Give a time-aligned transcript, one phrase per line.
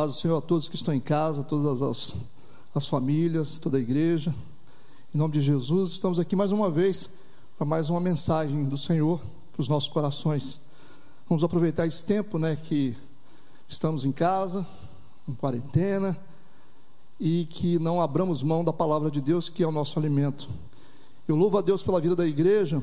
[0.00, 2.14] paz do Senhor a todos que estão em casa, todas as,
[2.74, 4.34] as famílias, toda a igreja.
[5.14, 7.10] Em nome de Jesus, estamos aqui mais uma vez
[7.58, 9.20] para mais uma mensagem do Senhor
[9.52, 10.58] para os nossos corações.
[11.28, 12.96] Vamos aproveitar esse tempo, né, que
[13.68, 14.66] estamos em casa,
[15.28, 16.18] em quarentena,
[17.20, 20.48] e que não abramos mão da palavra de Deus, que é o nosso alimento.
[21.28, 22.82] Eu louvo a Deus pela vida da igreja,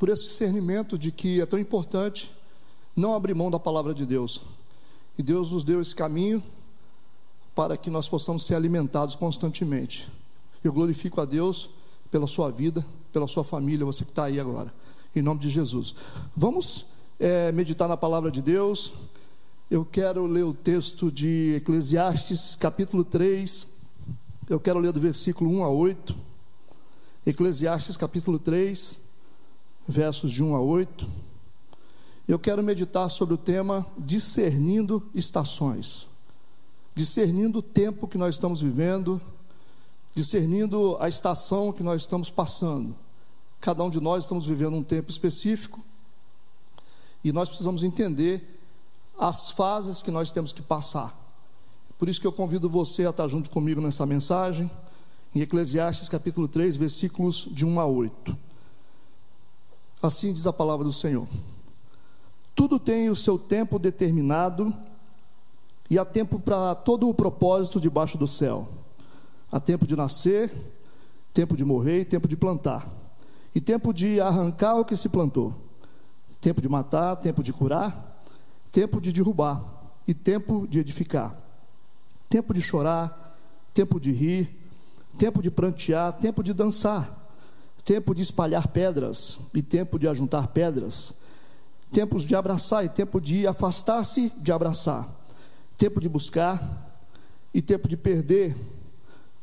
[0.00, 2.32] por esse discernimento de que é tão importante
[2.96, 4.42] não abrir mão da palavra de Deus.
[5.16, 6.42] E Deus nos deu esse caminho
[7.54, 10.10] para que nós possamos ser alimentados constantemente.
[10.62, 11.70] Eu glorifico a Deus
[12.10, 14.74] pela sua vida, pela sua família, você que está aí agora,
[15.14, 15.94] em nome de Jesus.
[16.34, 16.86] Vamos
[17.18, 18.92] é, meditar na palavra de Deus.
[19.70, 23.66] Eu quero ler o texto de Eclesiastes, capítulo 3.
[24.48, 26.16] Eu quero ler do versículo 1 a 8.
[27.26, 28.98] Eclesiastes, capítulo 3,
[29.88, 31.23] versos de 1 a 8.
[32.26, 36.08] Eu quero meditar sobre o tema discernindo estações,
[36.94, 39.20] discernindo o tempo que nós estamos vivendo,
[40.14, 42.96] discernindo a estação que nós estamos passando.
[43.60, 45.84] Cada um de nós estamos vivendo um tempo específico
[47.22, 48.58] e nós precisamos entender
[49.18, 51.20] as fases que nós temos que passar.
[51.98, 54.70] Por isso que eu convido você a estar junto comigo nessa mensagem,
[55.34, 58.34] em Eclesiastes capítulo 3, versículos de 1 a 8.
[60.02, 61.28] Assim diz a palavra do Senhor.
[62.54, 64.72] Tudo tem o seu tempo determinado
[65.90, 68.68] e há tempo para todo o propósito debaixo do céu.
[69.50, 70.52] Há tempo de nascer,
[71.32, 72.88] tempo de morrer e tempo de plantar.
[73.54, 75.54] E tempo de arrancar o que se plantou.
[76.40, 78.22] Tempo de matar, tempo de curar,
[78.70, 79.62] tempo de derrubar
[80.06, 81.36] e tempo de edificar.
[82.28, 83.36] Tempo de chorar,
[83.72, 84.56] tempo de rir,
[85.18, 87.22] tempo de prantear, tempo de dançar.
[87.84, 91.14] Tempo de espalhar pedras e tempo de ajuntar pedras
[91.94, 95.08] tempos de abraçar e tempo de afastar-se de abraçar,
[95.78, 96.60] tempo de buscar
[97.54, 98.56] e tempo de perder,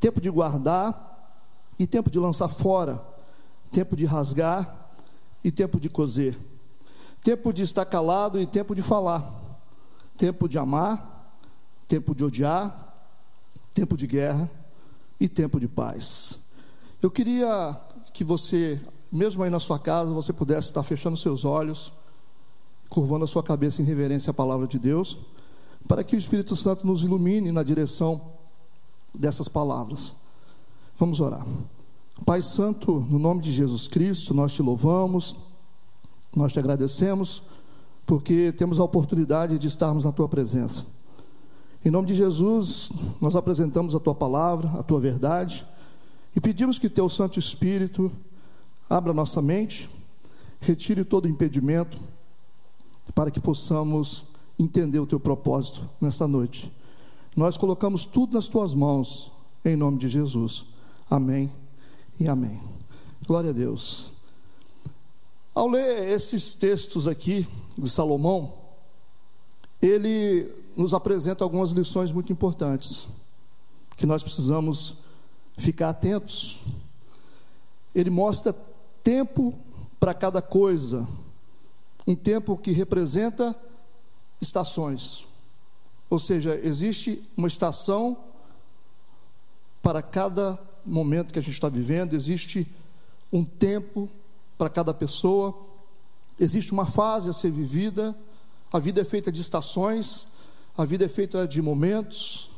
[0.02, 1.40] tempo de guardar
[1.80, 3.02] e tempo de lançar fora,
[3.72, 4.92] tempo de rasgar
[5.42, 6.38] e tempo de coser,
[7.24, 9.34] tempo de estar calado e tempo de falar,
[10.18, 11.40] tempo de amar,
[11.88, 12.94] tempo de odiar,
[13.74, 14.52] tempo de guerra
[15.18, 16.38] e tempo de paz.
[17.02, 17.78] Eu queria
[18.14, 21.94] que você, mesmo aí na sua casa, você pudesse estar fechando seus olhos
[22.92, 25.18] curvando a sua cabeça em reverência à palavra de Deus,
[25.88, 28.22] para que o Espírito Santo nos ilumine na direção
[29.16, 30.14] dessas palavras.
[31.00, 31.48] Vamos orar.
[32.26, 35.38] Pai Santo, no nome de Jesus Cristo, nós te louvamos,
[36.36, 37.44] nós te agradecemos,
[38.06, 40.86] porque temos a oportunidade de estarmos na tua presença.
[41.86, 42.92] Em nome de Jesus,
[43.22, 45.66] nós apresentamos a tua palavra, a tua verdade,
[46.36, 48.12] e pedimos que teu Santo Espírito
[48.90, 49.90] abra nossa mente,
[50.60, 51.98] retire todo impedimento,
[53.14, 54.26] para que possamos
[54.58, 56.72] entender o teu propósito nesta noite.
[57.36, 59.32] Nós colocamos tudo nas tuas mãos,
[59.64, 60.66] em nome de Jesus.
[61.10, 61.52] Amém
[62.20, 62.62] e amém.
[63.26, 64.12] Glória a Deus.
[65.54, 68.54] Ao ler esses textos aqui de Salomão,
[69.82, 73.08] ele nos apresenta algumas lições muito importantes,
[73.98, 74.96] que nós precisamos
[75.58, 76.60] ficar atentos.
[77.94, 78.54] Ele mostra
[79.04, 79.54] tempo
[80.00, 81.08] para cada coisa,
[82.06, 83.56] um tempo que representa
[84.40, 85.26] estações.
[86.10, 88.18] Ou seja, existe uma estação
[89.82, 92.68] para cada momento que a gente está vivendo, existe
[93.32, 94.10] um tempo
[94.58, 95.58] para cada pessoa,
[96.40, 98.16] existe uma fase a ser vivida.
[98.74, 100.28] A vida é feita de estações,
[100.78, 102.50] a vida é feita de momentos.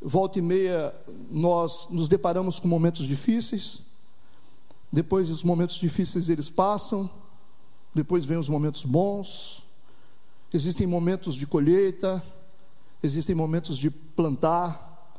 [0.00, 0.94] Volta e meia
[1.30, 3.80] nós nos deparamos com momentos difíceis.
[4.92, 7.10] Depois os momentos difíceis eles passam,
[7.94, 9.64] depois vem os momentos bons,
[10.52, 12.22] existem momentos de colheita,
[13.02, 15.12] existem momentos de plantar,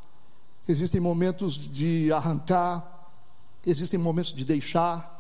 [0.68, 3.10] existem momentos de arrancar,
[3.66, 5.14] existem momentos de deixar.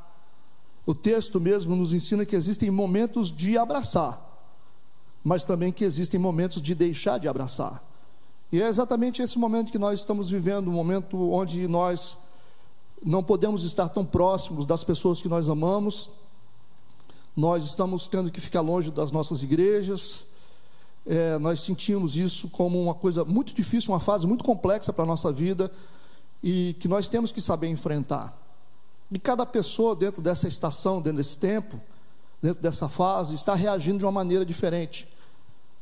[0.86, 4.22] O texto mesmo nos ensina que existem momentos de abraçar,
[5.24, 7.84] mas também que existem momentos de deixar de abraçar.
[8.52, 12.18] E é exatamente esse momento que nós estamos vivendo, um momento onde nós
[13.04, 16.10] não podemos estar tão próximos das pessoas que nós amamos,
[17.36, 20.26] nós estamos tendo que ficar longe das nossas igrejas,
[21.06, 25.08] é, nós sentimos isso como uma coisa muito difícil, uma fase muito complexa para a
[25.08, 25.72] nossa vida
[26.42, 28.36] e que nós temos que saber enfrentar.
[29.12, 31.80] E cada pessoa dentro dessa estação, dentro desse tempo,
[32.42, 35.08] dentro dessa fase, está reagindo de uma maneira diferente.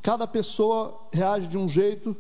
[0.02, 2.16] Cada pessoa reage de um jeito,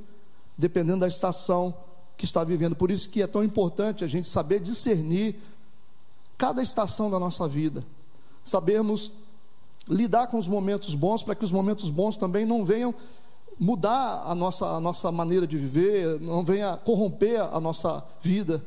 [0.57, 1.75] dependendo da estação
[2.15, 2.75] que está vivendo.
[2.75, 5.37] Por isso que é tão importante a gente saber discernir
[6.37, 7.85] cada estação da nossa vida.
[8.43, 9.11] Sabermos
[9.87, 12.93] lidar com os momentos bons, para que os momentos bons também não venham
[13.59, 18.63] mudar a nossa, a nossa maneira de viver, não venha corromper a nossa vida.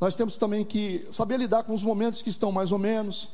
[0.00, 3.28] Nós temos também que saber lidar com os momentos que estão mais ou menos,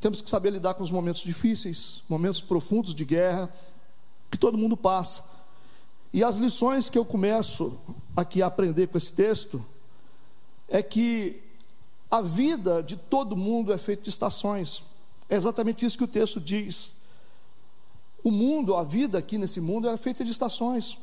[0.00, 3.50] temos que saber lidar com os momentos difíceis, momentos profundos de guerra,
[4.30, 5.24] que todo mundo passa.
[6.12, 7.78] E as lições que eu começo
[8.14, 9.64] aqui a aprender com esse texto
[10.68, 11.42] é que
[12.10, 14.82] a vida de todo mundo é feita de estações.
[15.28, 16.94] É exatamente isso que o texto diz.
[18.22, 20.98] O mundo, a vida aqui nesse mundo é feita de estações.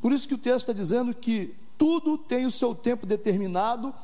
[0.00, 3.94] Por isso que o texto está dizendo que tudo tem o seu tempo determinado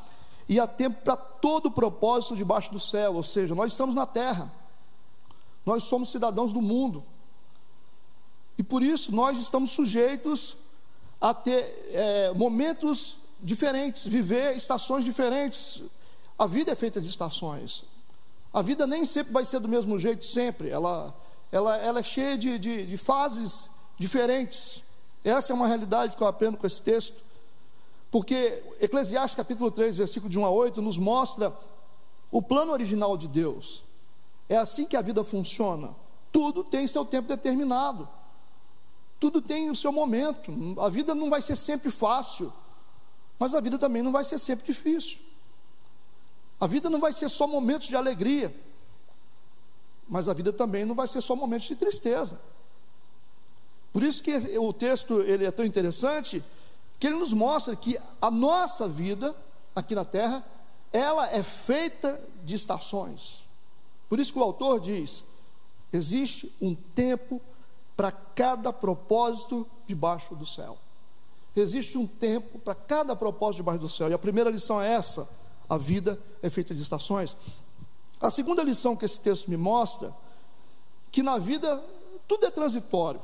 [0.48, 4.06] e há tempo para todo o propósito debaixo do céu, ou seja, nós estamos na
[4.06, 4.52] terra,
[5.64, 7.02] nós somos cidadãos do mundo,
[8.58, 10.56] e por isso nós estamos sujeitos
[11.20, 15.82] a ter é, momentos diferentes, viver estações diferentes.
[16.38, 17.84] A vida é feita de estações.
[18.54, 20.70] A vida nem sempre vai ser do mesmo jeito, sempre.
[20.70, 21.12] Ela,
[21.50, 23.68] ela, ela é cheia de, de, de fases
[23.98, 24.84] diferentes.
[25.24, 27.20] Essa é uma realidade que eu aprendo com esse texto.
[28.12, 31.52] Porque Eclesiastes capítulo 3, versículo de 1 a 8, nos mostra
[32.30, 33.84] o plano original de Deus.
[34.48, 35.92] É assim que a vida funciona.
[36.30, 38.08] Tudo tem seu tempo determinado.
[39.18, 40.52] Tudo tem o seu momento.
[40.78, 42.52] A vida não vai ser sempre fácil,
[43.36, 45.18] mas a vida também não vai ser sempre difícil.
[46.60, 48.54] A vida não vai ser só momentos de alegria,
[50.08, 52.40] mas a vida também não vai ser só momentos de tristeza.
[53.92, 56.42] Por isso que o texto ele é tão interessante,
[56.98, 59.34] que ele nos mostra que a nossa vida
[59.74, 60.44] aqui na terra,
[60.92, 63.44] ela é feita de estações.
[64.08, 65.24] Por isso que o autor diz:
[65.92, 67.40] existe um tempo
[67.96, 70.78] para cada propósito debaixo do céu.
[71.56, 74.10] Existe um tempo para cada propósito debaixo do céu.
[74.10, 75.28] E a primeira lição é essa:
[75.68, 77.36] a vida é feita de estações.
[78.20, 80.14] A segunda lição que esse texto me mostra,
[81.10, 81.82] que na vida
[82.26, 83.20] tudo é transitório.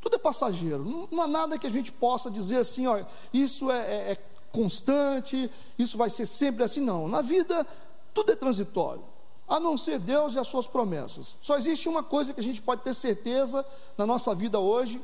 [0.00, 1.08] Tudo é passageiro.
[1.10, 4.16] Não, há nada que a gente possa dizer assim, ó, isso é, é, é
[4.50, 6.80] constante, isso vai ser sempre assim.
[6.80, 7.06] Não.
[7.06, 7.66] Na vida,
[8.12, 9.04] tudo é transitório.
[9.48, 11.36] A não ser Deus e as suas promessas.
[11.40, 13.64] Só existe uma coisa que a gente pode ter certeza
[13.96, 15.00] na nossa vida hoje: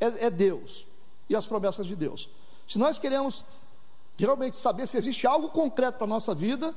[0.00, 0.86] é, é Deus
[1.28, 2.28] e as promessas de Deus.
[2.66, 3.44] Se nós queremos
[4.24, 6.74] realmente saber se existe algo concreto para a nossa vida,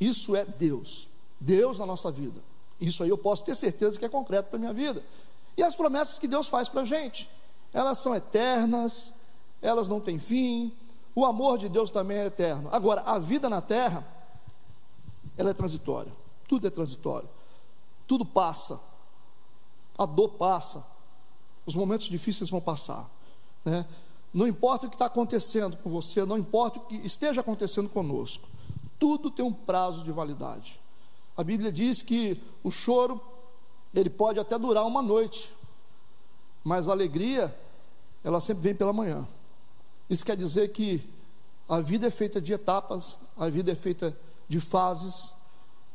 [0.00, 1.10] isso é Deus.
[1.40, 2.40] Deus na nossa vida.
[2.80, 5.04] Isso aí eu posso ter certeza que é concreto para a minha vida.
[5.56, 7.28] E as promessas que Deus faz para a gente,
[7.72, 9.12] elas são eternas,
[9.60, 10.72] elas não têm fim,
[11.14, 12.68] o amor de Deus também é eterno.
[12.72, 14.06] Agora, a vida na terra,
[15.36, 16.12] ela é transitória,
[16.48, 17.28] tudo é transitório,
[18.06, 18.80] tudo passa,
[19.98, 20.84] a dor passa,
[21.66, 23.10] os momentos difíceis vão passar,
[23.64, 23.86] né?
[24.32, 28.48] Não importa o que está acontecendo com você, não importa o que esteja acontecendo conosco,
[28.98, 30.80] tudo tem um prazo de validade.
[31.36, 33.20] A Bíblia diz que o choro
[33.94, 35.52] ele pode até durar uma noite,
[36.62, 37.54] mas a alegria,
[38.22, 39.26] ela sempre vem pela manhã.
[40.08, 41.02] Isso quer dizer que
[41.68, 44.16] a vida é feita de etapas, a vida é feita
[44.48, 45.32] de fases,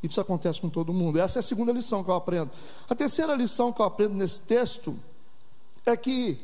[0.01, 1.19] e isso acontece com todo mundo.
[1.19, 2.51] Essa é a segunda lição que eu aprendo.
[2.89, 4.97] A terceira lição que eu aprendo nesse texto
[5.85, 6.39] é que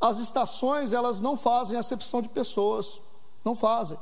[0.00, 3.00] as estações, elas não fazem acepção de pessoas,
[3.44, 3.98] não fazem.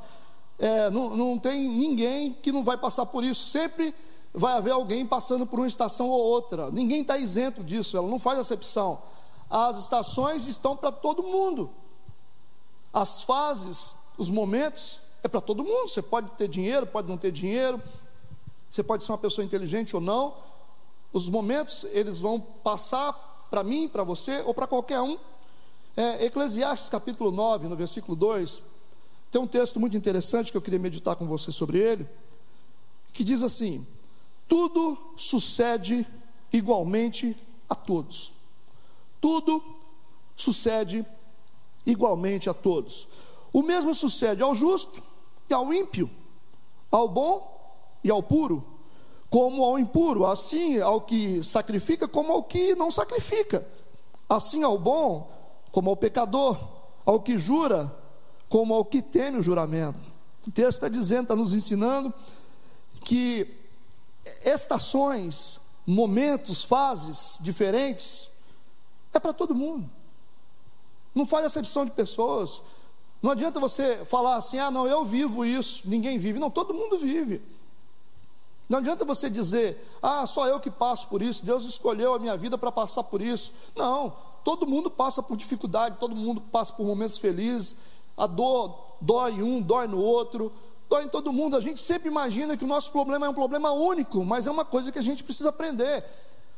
[0.59, 3.93] É, não, não tem ninguém que não vai passar por isso, sempre
[4.33, 6.69] vai haver alguém passando por uma estação ou outra.
[6.71, 8.99] Ninguém está isento disso, ela não faz acepção.
[9.49, 11.69] As estações estão para todo mundo.
[12.93, 15.87] As fases, os momentos, é para todo mundo.
[15.87, 17.81] Você pode ter dinheiro, pode não ter dinheiro.
[18.69, 20.33] Você pode ser uma pessoa inteligente ou não.
[21.13, 23.13] Os momentos, eles vão passar
[23.49, 25.17] para mim, para você ou para qualquer um.
[25.99, 28.61] É, Eclesiastes capítulo 9, no versículo 2,
[29.31, 32.07] tem um texto muito interessante que eu queria meditar com você sobre ele,
[33.11, 33.83] que diz assim:
[34.47, 36.05] tudo sucede
[36.53, 37.35] igualmente
[37.67, 38.31] a todos.
[39.19, 39.59] Tudo
[40.35, 41.03] sucede
[41.83, 43.07] igualmente a todos.
[43.51, 45.01] O mesmo sucede ao justo
[45.49, 46.07] e ao ímpio,
[46.91, 48.63] ao bom e ao puro,
[49.31, 53.67] como ao impuro, assim ao que sacrifica, como ao que não sacrifica,
[54.29, 55.35] assim ao bom,
[55.71, 56.57] como ao pecador,
[57.05, 57.93] ao que jura,
[58.49, 59.99] como ao que teme o juramento.
[60.47, 62.13] O texto está dizendo, está nos ensinando
[63.03, 63.53] que
[64.43, 68.29] estações, momentos, fases diferentes,
[69.13, 69.89] é para todo mundo.
[71.13, 72.61] Não faz acepção de pessoas.
[73.21, 76.39] Não adianta você falar assim, ah, não, eu vivo isso, ninguém vive.
[76.39, 77.41] Não, todo mundo vive.
[78.69, 82.35] Não adianta você dizer, ah, só eu que passo por isso, Deus escolheu a minha
[82.37, 83.53] vida para passar por isso.
[83.75, 84.15] Não,
[84.47, 87.75] todo mundo passa por dificuldade, todo mundo passa por momentos felizes.
[88.15, 90.53] A dor dói um, dói no outro,
[90.87, 91.57] dói em todo mundo.
[91.57, 94.63] A gente sempre imagina que o nosso problema é um problema único, mas é uma
[94.63, 96.01] coisa que a gente precisa aprender.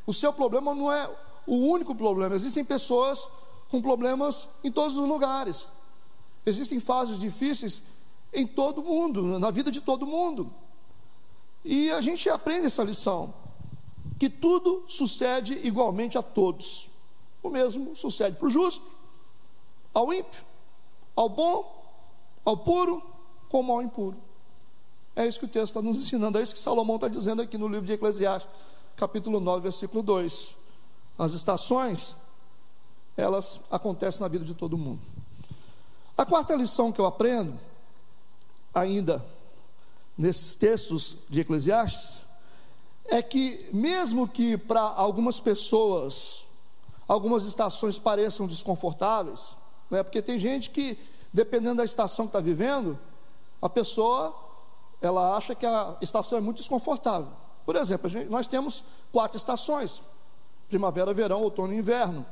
[0.05, 1.09] O seu problema não é
[1.47, 2.35] o único problema.
[2.35, 3.27] Existem pessoas
[3.71, 5.71] com problemas em todos os lugares.
[6.45, 7.81] Existem fases difíceis
[8.31, 10.53] em todo mundo, na vida de todo mundo.
[11.65, 13.33] E a gente aprende essa lição,
[14.19, 16.88] que tudo sucede igualmente a todos.
[17.41, 18.85] O mesmo sucede para o justo,
[19.93, 20.43] ao ímpio,
[21.15, 21.79] ao bom,
[22.45, 23.01] ao puro,
[23.49, 24.17] como ao impuro.
[25.15, 27.57] É isso que o texto está nos ensinando, é isso que Salomão está dizendo aqui
[27.57, 28.49] no livro de Eclesiastes,
[28.95, 30.55] capítulo 9, versículo 2.
[31.17, 32.15] As estações,
[33.17, 35.01] elas acontecem na vida de todo mundo.
[36.17, 37.59] A quarta lição que eu aprendo,
[38.73, 39.25] ainda
[40.17, 42.25] nesses textos de Eclesiastes,
[43.05, 46.45] é que, mesmo que para algumas pessoas,
[47.09, 49.57] algumas estações pareçam desconfortáveis,
[49.89, 50.95] né, porque tem gente que,
[51.33, 52.99] dependendo da estação que está vivendo,
[53.59, 54.35] a pessoa
[55.01, 57.31] ela acha que a estação é muito desconfortável.
[57.65, 60.03] Por exemplo, gente, nós temos quatro estações:
[60.67, 62.23] primavera, verão, outono e inverno.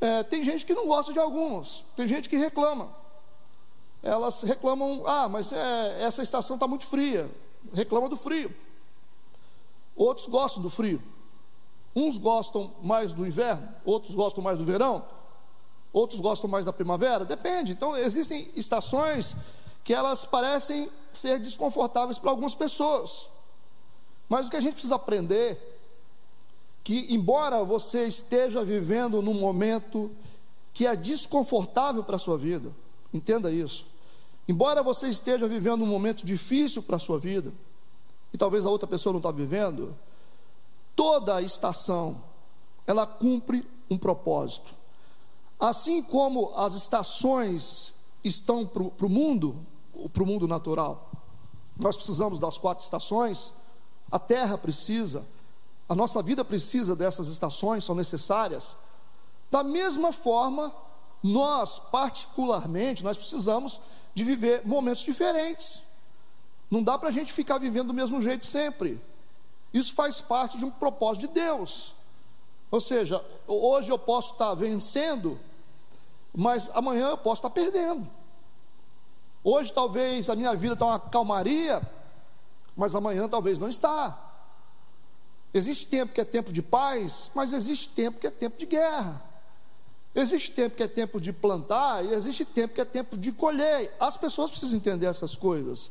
[0.00, 2.94] É, tem gente que não gosta de algumas, tem gente que reclama.
[4.02, 7.28] Elas reclamam, ah, mas é, essa estação está muito fria,
[7.72, 8.54] reclama do frio.
[9.96, 11.02] Outros gostam do frio.
[11.94, 15.04] Uns gostam mais do inverno, outros gostam mais do verão,
[15.92, 17.72] outros gostam mais da primavera, depende.
[17.72, 19.36] Então, existem estações
[19.82, 23.28] que elas parecem ser desconfortáveis para algumas pessoas.
[24.28, 25.70] Mas o que a gente precisa aprender
[26.84, 30.10] que embora você esteja vivendo num momento
[30.72, 32.74] que é desconfortável para a sua vida,
[33.12, 33.86] entenda isso.
[34.48, 37.52] Embora você esteja vivendo um momento difícil para a sua vida,
[38.32, 39.96] e talvez a outra pessoa não está vivendo,
[40.94, 42.22] toda estação
[42.86, 44.74] ela cumpre um propósito.
[45.58, 47.92] Assim como as estações
[48.24, 49.64] estão para o mundo,
[50.12, 51.10] para o mundo natural,
[51.78, 53.52] nós precisamos das quatro estações,
[54.10, 55.26] a terra precisa,
[55.88, 58.76] a nossa vida precisa dessas estações, são necessárias.
[59.50, 60.72] Da mesma forma,
[61.22, 63.80] nós, particularmente, nós precisamos
[64.14, 65.84] de viver momentos diferentes.
[66.70, 69.02] Não dá para a gente ficar vivendo do mesmo jeito sempre.
[69.72, 71.94] Isso faz parte de um propósito de Deus.
[72.70, 75.38] Ou seja, hoje eu posso estar vencendo,
[76.36, 78.06] mas amanhã eu posso estar perdendo.
[79.42, 81.80] Hoje talvez a minha vida está uma calmaria,
[82.76, 84.26] mas amanhã talvez não está.
[85.52, 89.22] Existe tempo que é tempo de paz, mas existe tempo que é tempo de guerra.
[90.14, 93.94] Existe tempo que é tempo de plantar e existe tempo que é tempo de colher.
[93.98, 95.90] As pessoas precisam entender essas coisas.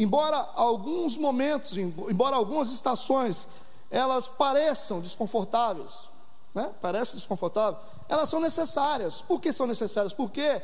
[0.00, 3.46] Embora alguns momentos, embora algumas estações,
[3.90, 6.08] elas pareçam desconfortáveis,
[6.54, 6.72] né?
[6.80, 9.20] Parecem desconfortáveis, elas são necessárias.
[9.20, 10.14] Por que são necessárias?
[10.14, 10.62] Porque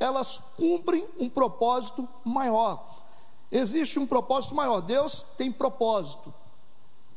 [0.00, 2.82] elas cumprem um propósito maior.
[3.52, 4.80] Existe um propósito maior.
[4.80, 6.32] Deus tem propósito.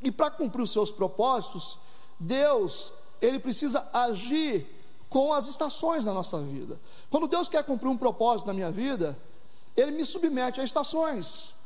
[0.04, 1.80] E para cumprir os seus propósitos,
[2.20, 4.68] Deus, ele precisa agir
[5.08, 6.78] com as estações na nossa vida.
[7.10, 9.18] Quando Deus quer cumprir um propósito na minha vida,
[9.74, 11.61] ele me submete a estações.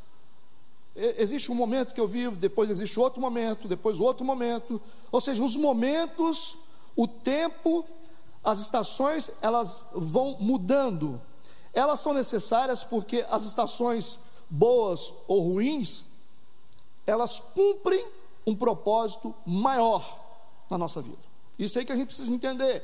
[0.96, 4.82] Existe um momento que eu vivo, depois existe outro momento, depois outro momento.
[5.12, 6.58] Ou seja, os momentos,
[6.96, 7.86] o tempo,
[8.42, 11.22] as estações, elas vão mudando.
[11.74, 14.18] Elas são necessárias porque as estações
[14.50, 16.06] boas ou ruins,
[17.06, 18.06] elas cumprem
[18.48, 20.24] um propósito maior
[20.70, 21.18] na nossa vida.
[21.60, 22.84] Isso aí que a gente precisa entender.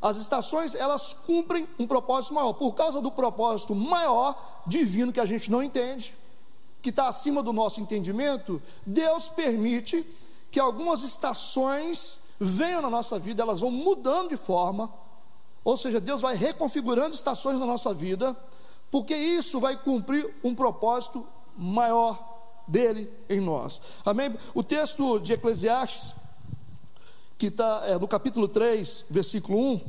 [0.00, 2.52] As estações, elas cumprem um propósito maior.
[2.52, 6.14] Por causa do propósito maior, divino, que a gente não entende,
[6.86, 10.06] que está acima do nosso entendimento, Deus permite
[10.52, 14.88] que algumas estações venham na nossa vida, elas vão mudando de forma,
[15.64, 18.36] ou seja, Deus vai reconfigurando estações na nossa vida,
[18.88, 21.26] porque isso vai cumprir um propósito
[21.56, 23.80] maior dele em nós.
[24.04, 24.32] Amém?
[24.54, 26.14] O texto de Eclesiastes,
[27.36, 29.80] que está é, no capítulo 3, versículo 1,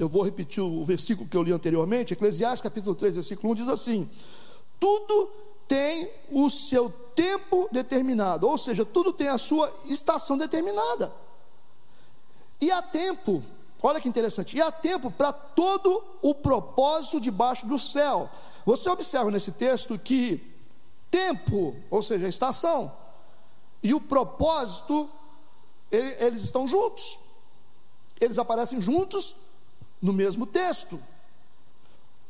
[0.00, 3.68] eu vou repetir o versículo que eu li anteriormente, Eclesiastes capítulo 3, versículo 1, diz
[3.68, 4.10] assim:
[4.80, 11.12] Tudo tem o seu tempo determinado, ou seja, tudo tem a sua estação determinada.
[12.60, 13.42] E há tempo,
[13.82, 18.30] olha que interessante, e há tempo para todo o propósito debaixo do céu.
[18.64, 20.52] Você observa nesse texto que
[21.10, 22.92] tempo, ou seja, estação,
[23.82, 25.08] e o propósito,
[25.90, 27.20] ele, eles estão juntos.
[28.20, 29.36] Eles aparecem juntos
[30.00, 30.98] no mesmo texto.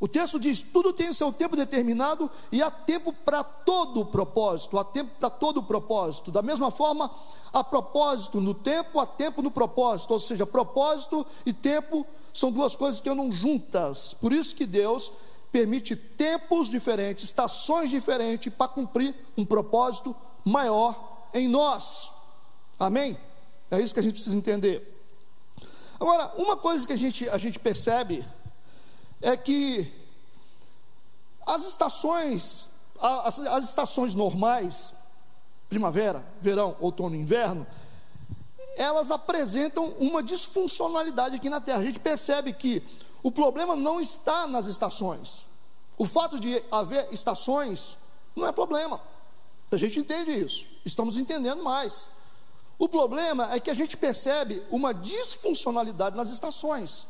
[0.04, 4.78] O texto diz: tudo tem seu tempo determinado e há tempo para todo o propósito,
[4.78, 6.30] há tempo para todo o propósito.
[6.30, 7.11] Da mesma forma,
[7.50, 12.76] há propósito no tempo, há tempo no propósito, ou seja, propósito e tempo são duas
[12.76, 14.12] coisas que andam juntas.
[14.12, 15.11] Por isso que Deus
[15.50, 22.12] permite tempos diferentes, estações diferentes para cumprir um propósito maior em nós.
[22.78, 23.16] Amém?
[23.70, 25.02] É isso que a gente precisa entender.
[25.99, 28.23] Agora, uma coisa que a gente, a gente percebe
[29.25, 29.90] é que
[31.47, 32.69] as estações,
[33.00, 34.93] as, as estações normais,
[35.66, 37.66] primavera, verão, outono e inverno,
[38.76, 41.78] elas apresentam uma disfuncionalidade aqui na Terra.
[41.78, 42.83] A gente percebe que
[43.23, 45.47] o problema não está nas estações.
[45.97, 47.97] O fato de haver estações
[48.37, 49.00] não é problema.
[49.73, 52.11] A gente entende isso, estamos entendendo mais.
[52.78, 57.07] O problema é que a gente percebe uma disfuncionalidade nas estações.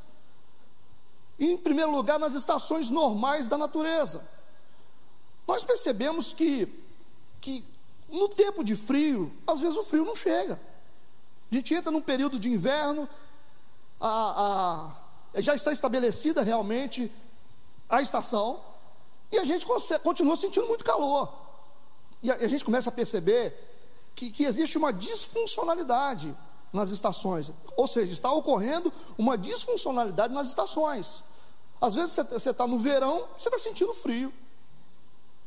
[1.39, 4.27] Em primeiro lugar, nas estações normais da natureza.
[5.47, 6.69] Nós percebemos que,
[7.41, 7.65] que
[8.09, 10.61] no tempo de frio, às vezes o frio não chega.
[11.51, 13.09] A gente entra num período de inverno,
[14.01, 14.95] a,
[15.35, 17.11] a, já está estabelecida realmente
[17.89, 18.61] a estação,
[19.31, 19.67] e a gente
[20.03, 21.33] continua sentindo muito calor.
[22.23, 23.55] E a, a gente começa a perceber
[24.15, 26.37] que, que existe uma disfuncionalidade
[26.75, 31.23] nas estações, ou seja, está ocorrendo uma disfuncionalidade nas estações.
[31.81, 34.33] Às vezes você está no verão, você está sentindo frio.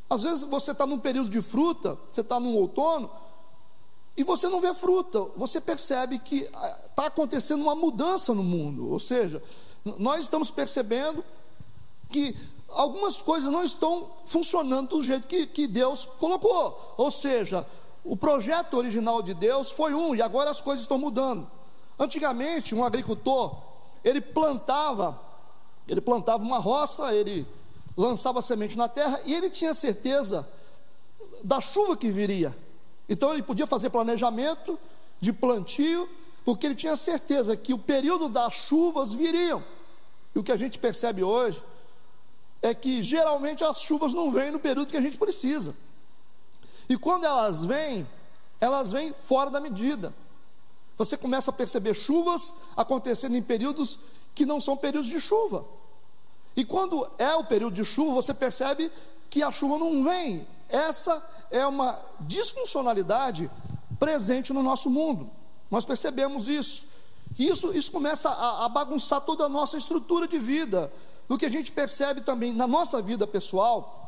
[0.10, 3.12] Às vezes você está num período de fruta, você está num outono,
[4.16, 8.90] e você não vê fruta, você percebe que está ah, acontecendo uma mudança no mundo,
[8.90, 9.44] ou seja,
[10.00, 11.24] nós estamos percebendo
[12.10, 12.36] que
[12.70, 17.68] algumas coisas não estão funcionando do jeito que, que Deus colocou, ou seja,
[18.08, 21.50] o projeto original de Deus foi um e agora as coisas estão mudando.
[22.00, 23.54] Antigamente, um agricultor,
[24.02, 25.20] ele plantava,
[25.90, 27.46] ele plantava uma roça, ele
[27.98, 30.48] lançava semente na terra e ele tinha certeza
[31.44, 32.58] da chuva que viria.
[33.10, 34.80] Então ele podia fazer planejamento
[35.20, 36.08] de plantio,
[36.46, 39.62] porque ele tinha certeza que o período das chuvas viriam.
[40.34, 41.62] E o que a gente percebe hoje
[42.62, 45.76] é que geralmente as chuvas não vêm no período que a gente precisa.
[46.90, 48.08] E quando elas vêm,
[48.60, 50.14] elas vêm fora da medida.
[50.98, 54.00] Você começa a perceber chuvas acontecendo em períodos
[54.34, 55.66] que não são períodos de chuva.
[56.56, 58.92] E quando é o período de chuva, você percebe
[59.30, 63.50] que a chuva não vem essa é uma disfuncionalidade
[64.00, 65.30] presente no nosso mundo.
[65.72, 66.88] Nós percebemos isso.
[67.38, 70.92] Isso, isso começa a, a bagunçar toda a nossa estrutura de vida.
[71.30, 74.07] O que a gente percebe também na nossa vida pessoal,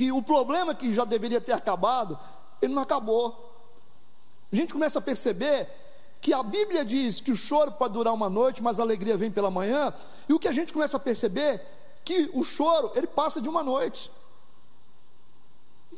[0.00, 2.18] que o problema que já deveria ter acabado,
[2.62, 3.52] ele não acabou.
[4.50, 5.68] A gente começa a perceber
[6.22, 9.30] que a Bíblia diz que o choro pode durar uma noite, mas a alegria vem
[9.30, 9.92] pela manhã,
[10.26, 11.60] e o que a gente começa a perceber
[12.02, 14.10] que o choro, ele passa de uma noite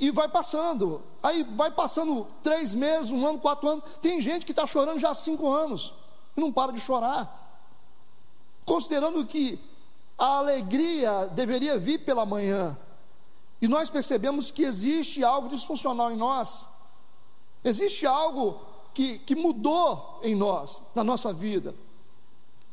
[0.01, 1.01] e vai passando.
[1.23, 3.85] Aí vai passando três meses, um ano, quatro anos.
[4.03, 5.95] Tem gente que está chorando já há cinco anos
[6.37, 7.71] e não para de chorar.
[8.67, 9.61] Considerando que
[10.19, 12.77] a alegria deveria vir pela manhã.
[13.63, 16.69] E nós percebemos que existe algo disfuncional em nós.
[17.63, 18.61] Existe algo
[18.93, 21.73] que, que mudou em nós, na nossa vida.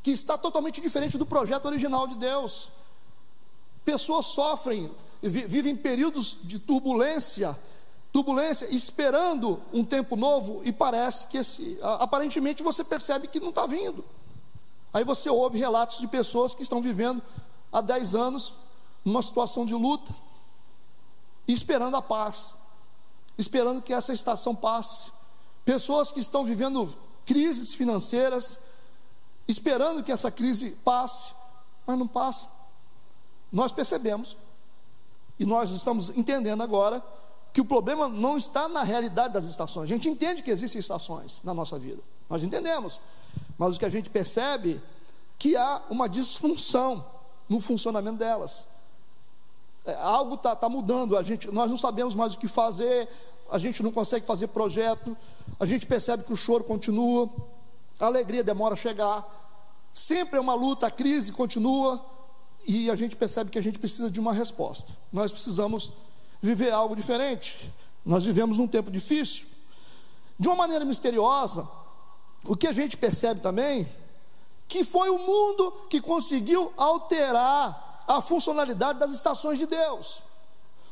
[0.02, 2.72] Que está totalmente diferente do projeto original de Deus.
[3.86, 7.60] Pessoas sofrem vivem períodos de turbulência,
[8.12, 13.68] turbulência, esperando um tempo novo e parece que esse, aparentemente você percebe que não está
[13.68, 14.04] vindo.
[14.94, 17.22] Aí você ouve relatos de pessoas que estão vivendo
[17.72, 18.54] há 10 anos
[19.04, 20.16] numa situação de luta
[21.54, 22.54] esperando a paz,
[23.38, 25.12] esperando que essa estação passe.
[25.66, 26.88] Pessoas que estão vivendo
[27.26, 28.58] crises financeiras,
[29.48, 31.34] esperando que essa crise passe,
[31.86, 32.48] mas não passa.
[33.52, 34.38] Nós percebemos
[35.40, 37.04] e nós estamos entendendo agora
[37.52, 39.86] que o problema não está na realidade das estações.
[39.86, 42.02] A gente entende que existem estações na nossa vida.
[42.30, 43.02] Nós entendemos.
[43.58, 44.82] Mas o que a gente percebe
[45.38, 47.06] que há uma disfunção
[47.48, 48.66] no funcionamento delas.
[49.90, 53.08] É, algo está tá mudando, a gente, nós não sabemos mais o que fazer,
[53.50, 55.18] a gente não consegue fazer projeto,
[55.60, 57.30] a gente percebe que o choro continua,
[58.00, 59.26] a alegria demora a chegar,
[59.94, 62.04] sempre é uma luta, a crise continua,
[62.68, 64.96] e a gente percebe que a gente precisa de uma resposta.
[65.12, 65.92] Nós precisamos
[66.42, 67.74] viver algo diferente.
[68.06, 69.48] Nós vivemos num tempo difícil.
[70.38, 71.68] De uma maneira misteriosa,
[72.46, 73.90] o que a gente percebe também,
[74.68, 80.24] que foi o mundo que conseguiu alterar a funcionalidade das estações de Deus.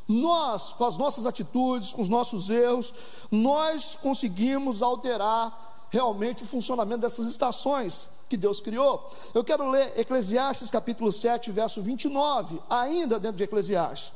[0.06, 2.94] Nós, com as nossas atitudes, com os nossos erros,
[3.28, 9.10] nós conseguimos alterar realmente o funcionamento dessas estações que Deus criou.
[9.34, 14.12] Eu quero ler Eclesiastes capítulo 7, verso 29, ainda dentro de Eclesiastes,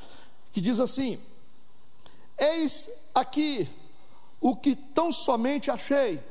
[0.52, 1.18] que diz assim:
[2.38, 3.68] Eis aqui
[4.40, 6.22] o que tão somente achei,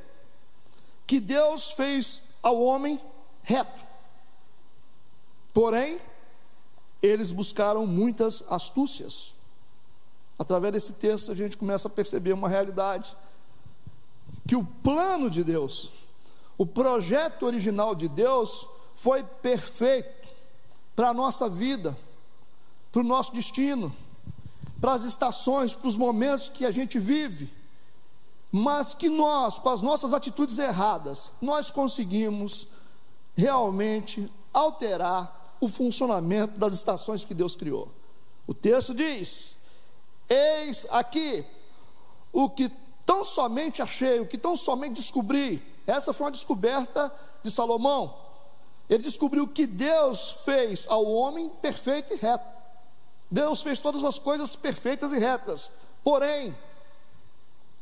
[1.05, 2.99] que Deus fez ao homem
[3.43, 3.79] reto.
[5.53, 5.99] Porém,
[7.01, 9.33] eles buscaram muitas astúcias.
[10.37, 13.15] Através desse texto a gente começa a perceber uma realidade
[14.47, 15.91] que o plano de Deus
[16.61, 20.29] o projeto original de Deus foi perfeito
[20.95, 21.97] para a nossa vida,
[22.91, 23.91] para o nosso destino,
[24.79, 27.51] para as estações, para os momentos que a gente vive,
[28.51, 32.67] mas que nós, com as nossas atitudes erradas, nós conseguimos
[33.35, 37.87] realmente alterar o funcionamento das estações que Deus criou.
[38.47, 39.55] O texto diz:
[40.27, 41.45] Eis aqui
[42.33, 42.69] o que
[43.05, 45.63] tão somente achei, o que tão somente descobri.
[45.85, 48.13] Essa foi uma descoberta de Salomão.
[48.89, 52.45] Ele descobriu que Deus fez ao homem perfeito e reto.
[53.29, 55.71] Deus fez todas as coisas perfeitas e retas.
[56.03, 56.55] Porém,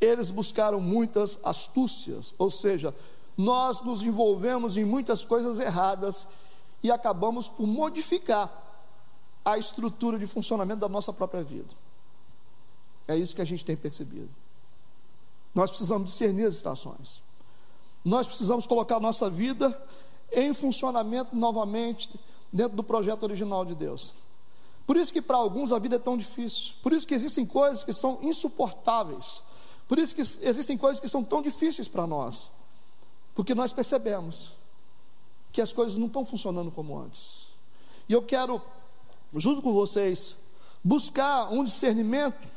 [0.00, 2.94] eles buscaram muitas astúcias, ou seja,
[3.36, 6.26] nós nos envolvemos em muitas coisas erradas
[6.82, 8.50] e acabamos por modificar
[9.44, 11.74] a estrutura de funcionamento da nossa própria vida.
[13.08, 14.30] É isso que a gente tem percebido.
[15.54, 17.22] Nós precisamos discernir as estações.
[18.04, 19.76] Nós precisamos colocar a nossa vida
[20.32, 22.08] em funcionamento novamente
[22.52, 24.14] dentro do projeto original de Deus.
[24.86, 26.74] Por isso que para alguns a vida é tão difícil.
[26.82, 29.42] Por isso que existem coisas que são insuportáveis.
[29.86, 32.50] Por isso que existem coisas que são tão difíceis para nós.
[33.34, 34.52] Porque nós percebemos
[35.52, 37.48] que as coisas não estão funcionando como antes.
[38.08, 38.60] E eu quero,
[39.34, 40.36] junto com vocês,
[40.82, 42.48] buscar um discernimento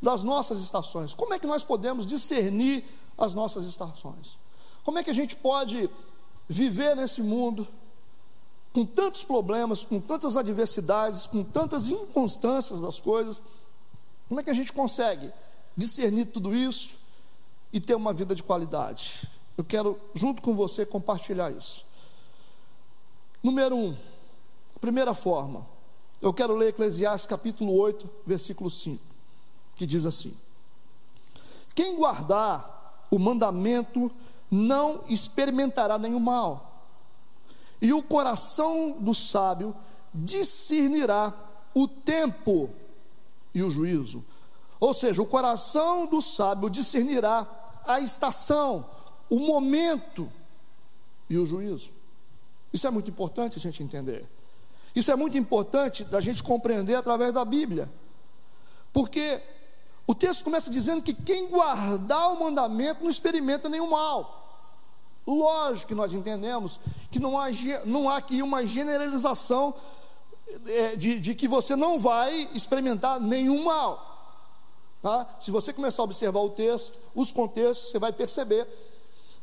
[0.00, 1.14] das nossas estações.
[1.14, 2.84] Como é que nós podemos discernir
[3.16, 4.38] as nossas estações?
[4.82, 5.90] Como é que a gente pode
[6.48, 7.66] viver nesse mundo
[8.72, 13.42] com tantos problemas, com tantas adversidades, com tantas inconstâncias das coisas?
[14.28, 15.32] Como é que a gente consegue
[15.76, 16.94] discernir tudo isso
[17.72, 19.28] e ter uma vida de qualidade?
[19.56, 21.84] Eu quero, junto com você, compartilhar isso.
[23.42, 23.96] Número um,
[24.80, 25.66] primeira forma,
[26.20, 29.10] eu quero ler Eclesiastes capítulo 8, versículo 5
[29.80, 30.36] que diz assim:
[31.74, 34.12] Quem guardar o mandamento
[34.50, 36.84] não experimentará nenhum mal,
[37.80, 39.74] e o coração do sábio
[40.12, 41.32] discernirá
[41.72, 42.68] o tempo
[43.54, 44.22] e o juízo.
[44.78, 47.46] Ou seja, o coração do sábio discernirá
[47.86, 48.84] a estação,
[49.30, 50.30] o momento
[51.28, 51.90] e o juízo.
[52.72, 54.28] Isso é muito importante a gente entender.
[54.94, 57.90] Isso é muito importante da gente compreender através da Bíblia.
[58.92, 59.40] Porque
[60.06, 64.38] o texto começa dizendo que quem guardar o mandamento não experimenta nenhum mal.
[65.26, 66.80] Lógico que nós entendemos
[67.10, 67.46] que não há,
[67.84, 69.74] não há aqui uma generalização
[70.66, 74.10] é, de, de que você não vai experimentar nenhum mal.
[75.02, 75.26] Tá?
[75.40, 78.66] Se você começar a observar o texto, os contextos, você vai perceber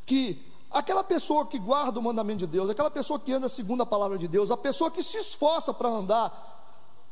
[0.06, 3.86] que aquela pessoa que guarda o mandamento de Deus, aquela pessoa que anda segundo a
[3.86, 6.56] palavra de Deus, a pessoa que se esforça para andar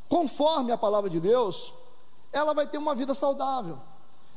[0.10, 1.74] conforme a palavra de Deus,
[2.32, 3.80] ela vai ter uma vida saudável,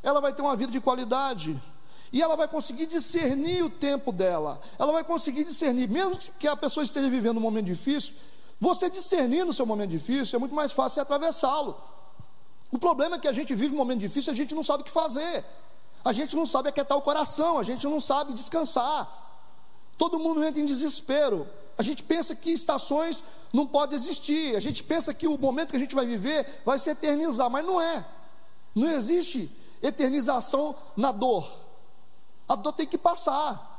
[0.03, 1.61] ela vai ter uma vida de qualidade,
[2.13, 6.57] e ela vai conseguir discernir o tempo dela, ela vai conseguir discernir, mesmo que a
[6.57, 8.15] pessoa esteja vivendo um momento difícil,
[8.61, 11.77] você discernir no seu momento difícil é muito mais fácil atravessá-lo.
[12.73, 14.85] O problema é que a gente vive um momento difícil, a gente não sabe o
[14.85, 15.45] que fazer,
[16.09, 19.07] a gente não sabe aquietar o coração, a gente não sabe descansar,
[19.97, 24.83] todo mundo entra em desespero, a gente pensa que estações não podem existir, a gente
[24.83, 28.05] pensa que o momento que a gente vai viver vai se eternizar, mas não é.
[28.75, 29.51] Não existe
[29.83, 31.49] eternização na dor.
[32.49, 33.77] A dor tem que passar.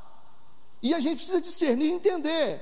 [0.81, 2.61] E a gente precisa discernir e entender.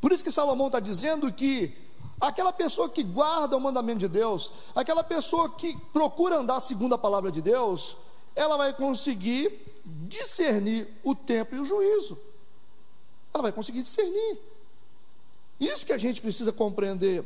[0.00, 1.76] Por isso que Salomão está dizendo que
[2.20, 6.98] aquela pessoa que guarda o mandamento de Deus, aquela pessoa que procura andar segundo a
[6.98, 7.96] palavra de Deus,
[8.38, 9.52] ela vai conseguir
[9.84, 12.16] discernir o tempo e o juízo.
[13.34, 14.38] Ela vai conseguir discernir.
[15.58, 17.24] Isso que a gente precisa compreender.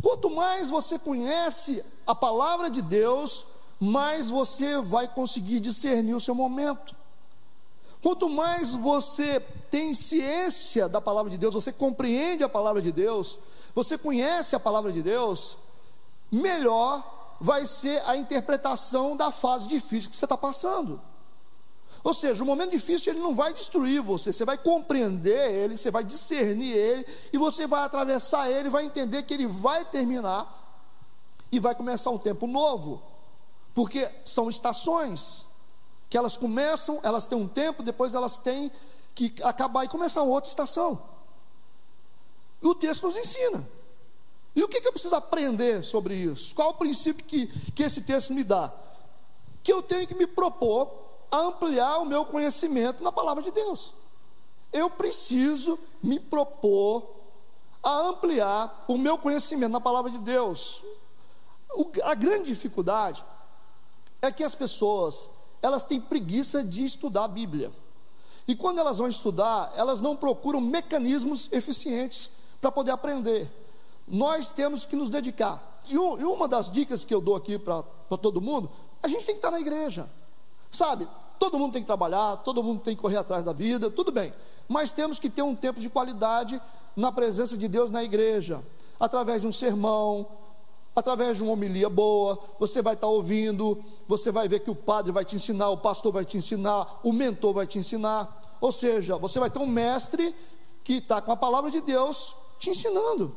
[0.00, 3.44] Quanto mais você conhece a palavra de Deus,
[3.80, 6.94] mais você vai conseguir discernir o seu momento.
[8.00, 13.40] Quanto mais você tem ciência da palavra de Deus, você compreende a palavra de Deus,
[13.74, 15.56] você conhece a palavra de Deus,
[16.30, 20.98] melhor vai ser a interpretação da fase difícil que você está passando.
[22.02, 25.90] Ou seja, o momento difícil ele não vai destruir você, você vai compreender ele, você
[25.90, 30.46] vai discernir ele, e você vai atravessar ele, vai entender que ele vai terminar
[31.52, 33.02] e vai começar um tempo novo,
[33.74, 35.46] porque são estações
[36.08, 38.72] que elas começam, elas têm um tempo, depois elas têm
[39.14, 41.02] que acabar e começar outra estação.
[42.62, 43.68] E o texto nos ensina.
[44.54, 46.54] E o que, que eu preciso aprender sobre isso?
[46.54, 48.72] Qual o princípio que, que esse texto me dá?
[49.62, 50.90] Que eu tenho que me propor
[51.30, 53.92] a ampliar o meu conhecimento na palavra de Deus.
[54.72, 57.08] Eu preciso me propor
[57.82, 60.84] a ampliar o meu conhecimento na palavra de Deus.
[61.74, 63.24] O, a grande dificuldade
[64.22, 65.28] é que as pessoas,
[65.60, 67.72] elas têm preguiça de estudar a Bíblia.
[68.46, 73.50] E quando elas vão estudar, elas não procuram mecanismos eficientes para poder aprender.
[74.06, 75.80] Nós temos que nos dedicar.
[75.88, 77.82] E, um, e uma das dicas que eu dou aqui para
[78.20, 78.70] todo mundo,
[79.02, 80.08] a gente tem que estar na igreja.
[80.70, 84.10] Sabe, todo mundo tem que trabalhar, todo mundo tem que correr atrás da vida, tudo
[84.10, 84.32] bem.
[84.68, 86.60] Mas temos que ter um tempo de qualidade
[86.96, 88.64] na presença de Deus na igreja,
[88.98, 90.26] através de um sermão,
[90.94, 95.10] através de uma homilia boa, você vai estar ouvindo, você vai ver que o padre
[95.10, 98.56] vai te ensinar, o pastor vai te ensinar, o mentor vai te ensinar.
[98.60, 100.34] Ou seja, você vai ter um mestre
[100.84, 103.36] que está com a palavra de Deus te ensinando.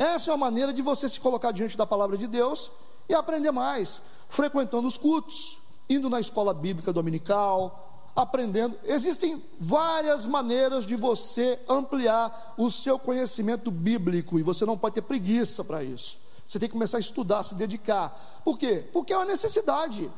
[0.00, 2.70] Essa é a maneira de você se colocar diante da palavra de Deus
[3.06, 5.58] e aprender mais, frequentando os cultos,
[5.90, 8.78] indo na escola bíblica dominical, aprendendo.
[8.84, 15.02] Existem várias maneiras de você ampliar o seu conhecimento bíblico e você não pode ter
[15.02, 16.16] preguiça para isso.
[16.48, 18.40] Você tem que começar a estudar, se dedicar.
[18.42, 18.88] Por quê?
[18.94, 20.10] Porque é uma necessidade.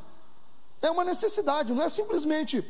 [0.80, 2.64] É uma necessidade, não é simplesmente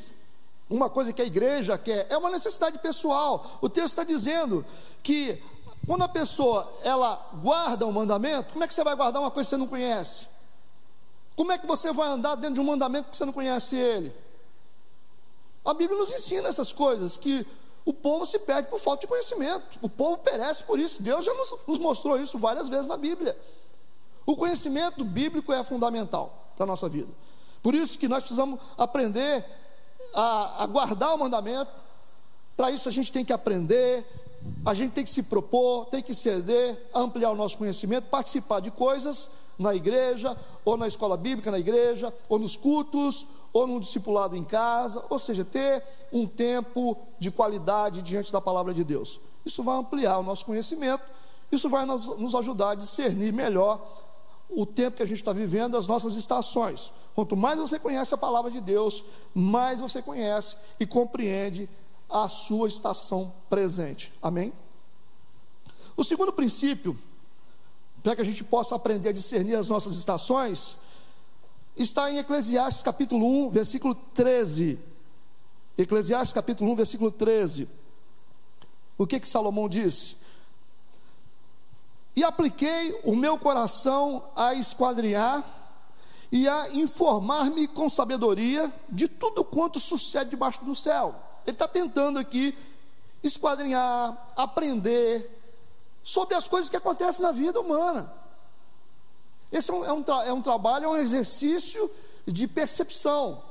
[0.71, 3.59] uma coisa que a igreja quer, é uma necessidade pessoal.
[3.61, 4.65] O texto está dizendo
[5.03, 5.43] que
[5.87, 9.49] quando a pessoa ela guarda um mandamento, como é que você vai guardar uma coisa
[9.49, 10.27] que você não conhece?
[11.35, 14.15] Como é que você vai andar dentro de um mandamento que você não conhece ele?
[15.65, 17.47] A Bíblia nos ensina essas coisas, que
[17.85, 21.03] o povo se perde por falta de conhecimento, o povo perece por isso.
[21.03, 23.37] Deus já nos, nos mostrou isso várias vezes na Bíblia.
[24.25, 27.13] O conhecimento bíblico é fundamental para a nossa vida.
[27.63, 29.45] Por isso que nós precisamos aprender
[30.15, 31.71] a, a guardar o mandamento.
[32.57, 34.07] Para isso a gente tem que aprender,
[34.65, 38.71] a gente tem que se propor, tem que ceder, ampliar o nosso conhecimento, participar de
[38.71, 39.29] coisas
[39.59, 44.45] na igreja, ou na escola bíblica na igreja, ou nos cultos, ou num discipulado em
[44.45, 49.21] casa, ou seja, ter um tempo de qualidade diante da palavra de Deus.
[49.45, 51.03] Isso vai ampliar o nosso conhecimento,
[51.51, 53.85] isso vai nos ajudar a discernir melhor
[54.49, 56.93] o tempo que a gente está vivendo, as nossas estações.
[57.15, 61.69] Quanto mais você conhece a palavra de Deus, mais você conhece e compreende
[62.13, 64.13] a sua estação presente.
[64.21, 64.53] Amém?
[65.97, 66.99] O segundo princípio,
[68.03, 70.77] para que a gente possa aprender a discernir as nossas estações,
[71.77, 74.79] está em Eclesiastes capítulo 1, versículo 13.
[75.77, 77.69] Eclesiastes capítulo 1, versículo 13.
[78.99, 80.17] O que que Salomão disse?
[82.15, 85.45] E apliquei o meu coração a esquadrinhar
[86.31, 92.19] e a informar-me com sabedoria de tudo quanto sucede debaixo do céu ele está tentando
[92.19, 92.57] aqui
[93.23, 95.41] esquadrinhar, aprender
[96.03, 98.13] sobre as coisas que acontecem na vida humana.
[99.51, 101.91] Esse é um, é um, é um trabalho, é um exercício
[102.27, 103.43] de percepção.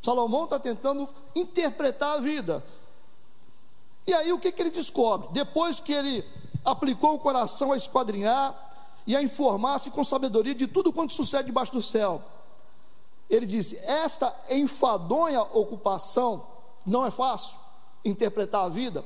[0.00, 2.64] Salomão está tentando interpretar a vida.
[4.06, 5.28] E aí o que, que ele descobre?
[5.32, 6.24] Depois que ele
[6.64, 8.54] aplicou o coração a esquadrinhar
[9.06, 12.22] e a informar-se com sabedoria de tudo quanto sucede debaixo do céu,
[13.28, 16.46] ele disse: Esta enfadonha ocupação
[16.86, 17.58] não é fácil
[18.04, 19.04] interpretar a vida,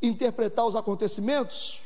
[0.00, 1.82] interpretar os acontecimentos.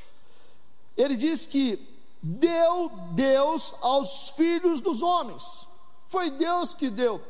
[0.96, 1.86] Ele diz que
[2.22, 5.66] deu Deus aos filhos dos homens.
[6.08, 7.20] Foi Deus que deu.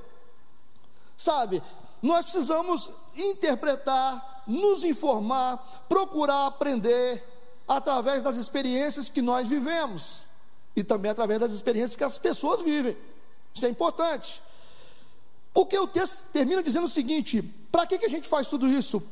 [1.17, 1.63] Sabe,
[2.03, 7.25] nós precisamos interpretar, nos informar, procurar aprender
[7.67, 10.27] através das experiências que nós vivemos
[10.75, 12.97] e também através das experiências que as pessoas vivem.
[13.53, 14.41] Isso é importante.
[15.59, 17.43] Porque o texto termina dizendo o seguinte:
[17.73, 19.03] para que, que a gente faz tudo isso?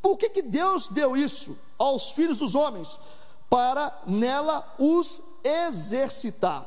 [0.00, 3.00] Por que, que Deus deu isso aos filhos dos homens?
[3.50, 6.64] Para nela os exercitar.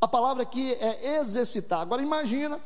[0.00, 1.82] A palavra aqui é exercitar.
[1.82, 2.58] Agora imagina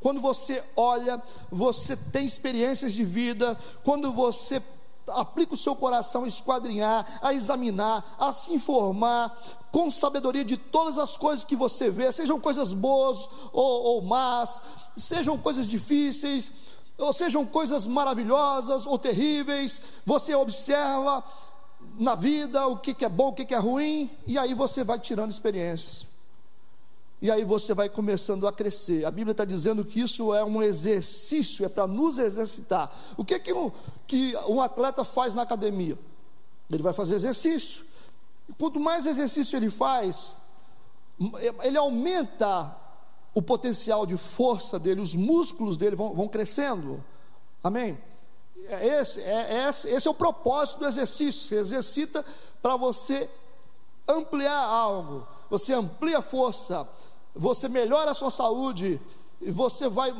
[0.00, 4.60] quando você olha, você tem experiências de vida, quando você
[5.08, 9.36] aplica o seu coração a esquadrinhar, a examinar, a se informar
[9.70, 14.60] com sabedoria de todas as coisas que você vê, sejam coisas boas ou, ou más,
[14.96, 16.52] sejam coisas difíceis,
[16.98, 21.24] ou sejam coisas maravilhosas ou terríveis, você observa
[21.98, 24.84] na vida o que, que é bom, o que, que é ruim, e aí você
[24.84, 26.11] vai tirando experiência.
[27.22, 29.04] E aí você vai começando a crescer.
[29.04, 32.92] A Bíblia está dizendo que isso é um exercício, é para nos exercitar.
[33.16, 33.70] O que, que, um,
[34.08, 35.96] que um atleta faz na academia?
[36.68, 37.84] Ele vai fazer exercício.
[38.58, 40.34] Quanto mais exercício ele faz,
[41.62, 42.76] ele aumenta
[43.32, 47.04] o potencial de força dele, os músculos dele vão, vão crescendo.
[47.62, 48.02] Amém?
[48.66, 51.46] É esse é, esse, esse é o propósito do exercício.
[51.46, 52.24] Você exercita
[52.60, 53.30] para você
[54.08, 55.24] ampliar algo.
[55.48, 56.88] Você amplia a força,
[57.34, 59.00] você melhora a sua saúde,
[59.40, 60.14] e você vai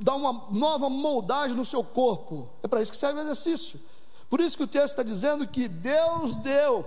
[0.00, 2.48] dar uma nova moldagem no seu corpo.
[2.62, 3.80] É para isso que serve o exercício.
[4.28, 6.84] Por isso que o texto está dizendo que Deus deu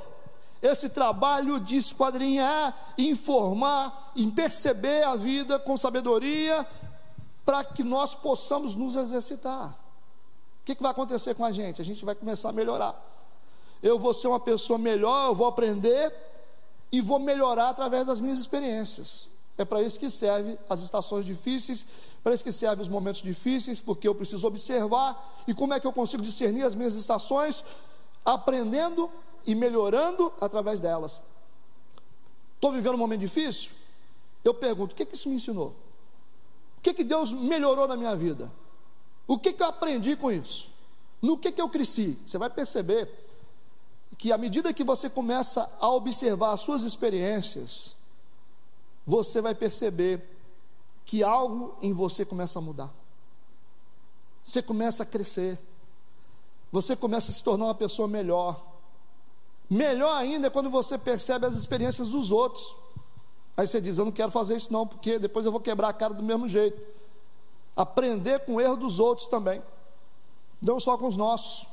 [0.62, 6.66] esse trabalho de esquadrinhar, informar, em perceber a vida com sabedoria,
[7.46, 9.78] para que nós possamos nos exercitar.
[10.62, 11.82] O que, que vai acontecer com a gente?
[11.82, 12.96] A gente vai começar a melhorar.
[13.82, 16.14] Eu vou ser uma pessoa melhor, eu vou aprender
[16.90, 19.28] e vou melhorar através das minhas experiências.
[19.58, 21.86] É para isso que serve as estações difíceis,
[22.24, 25.86] para isso que serve os momentos difíceis, porque eu preciso observar e como é que
[25.86, 27.64] eu consigo discernir as minhas estações,
[28.26, 29.10] aprendendo
[29.46, 31.22] e melhorando através delas.
[32.56, 33.72] Estou vivendo um momento difícil?
[34.44, 35.76] Eu pergunto: o que, que isso me ensinou?
[36.78, 38.52] O que, que Deus melhorou na minha vida?
[39.28, 40.72] O que, que eu aprendi com isso?
[41.22, 42.18] No que, que eu cresci?
[42.26, 43.10] Você vai perceber
[44.18, 47.96] que à medida que você começa a observar as suas experiências,
[49.06, 50.30] você vai perceber
[51.06, 52.94] que algo em você começa a mudar.
[54.44, 55.60] Você começa a crescer.
[56.72, 58.62] Você começa a se tornar uma pessoa melhor.
[59.70, 62.76] Melhor ainda é quando você percebe as experiências dos outros.
[63.56, 65.94] Aí você diz: Eu não quero fazer isso, não, porque depois eu vou quebrar a
[65.94, 66.86] cara do mesmo jeito.
[67.76, 69.62] Aprender com o erro dos outros também,
[70.62, 71.68] não só com os nossos.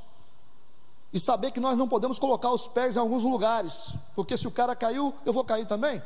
[1.13, 4.51] E saber que nós não podemos colocar os pés em alguns lugares, porque se o
[4.51, 6.01] cara caiu, eu vou cair também.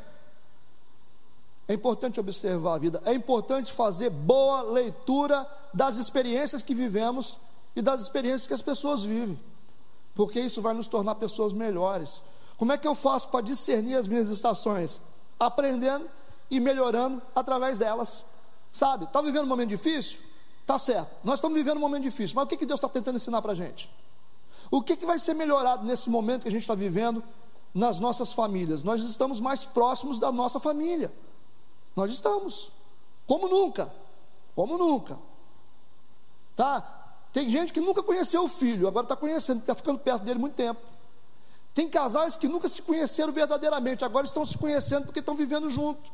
[1.67, 7.39] É importante observar a vida, é importante fazer boa leitura das experiências que vivemos
[7.75, 9.41] e das experiências que as pessoas vivem,
[10.15, 12.21] porque isso vai nos tornar pessoas melhores.
[12.59, 15.01] Como é que eu faço para discernir as minhas estações?
[15.41, 16.09] Aprendendo
[16.51, 18.25] e melhorando através delas.
[18.73, 20.19] Sabe, está vivendo um momento difícil?
[20.67, 23.17] Tá certo, nós estamos vivendo um momento difícil, mas o que, que Deus está tentando
[23.17, 23.91] ensinar para a gente?
[24.71, 27.23] O que, que vai ser melhorado nesse momento que a gente está vivendo
[27.75, 28.83] nas nossas famílias?
[28.83, 31.13] Nós estamos mais próximos da nossa família.
[31.95, 32.73] Nós estamos.
[33.27, 33.93] Como nunca.
[34.55, 35.19] Como nunca.
[36.57, 37.05] Tá?
[37.33, 40.55] Tem gente que nunca conheceu o filho, agora está conhecendo, está ficando perto dele muito
[40.55, 40.81] tempo.
[41.75, 46.13] Tem casais que nunca se conheceram verdadeiramente, agora estão se conhecendo porque estão vivendo junto.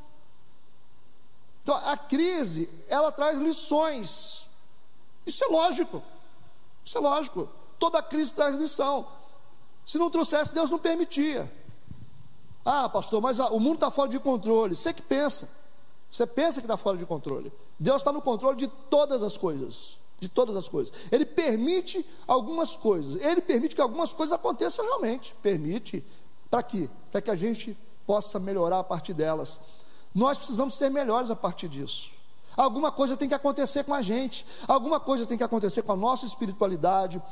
[1.63, 4.49] Então, a crise, ela traz lições.
[5.27, 6.03] Isso é lógico.
[6.83, 7.49] Isso é lógico.
[7.79, 9.07] Toda crise traz lição.
[9.85, 11.53] Se não trouxesse, Deus não permitia.
[12.65, 14.75] Ah, pastor, mas o mundo está fora de controle.
[14.75, 15.60] Você que pensa.
[16.11, 17.53] Você pensa que está fora de controle.
[17.79, 19.99] Deus está no controle de todas as coisas.
[20.19, 20.93] De todas as coisas.
[21.11, 23.23] Ele permite algumas coisas.
[23.23, 25.35] Ele permite que algumas coisas aconteçam realmente.
[25.41, 26.05] Permite.
[26.51, 26.91] Para quê?
[27.13, 29.61] Para que a gente possa melhorar a partir delas.
[30.15, 32.13] Nós precisamos ser melhores a partir disso.
[32.57, 34.45] Alguma coisa tem que acontecer com a gente.
[34.67, 37.23] Alguma coisa tem que acontecer com a nossa espiritualidade.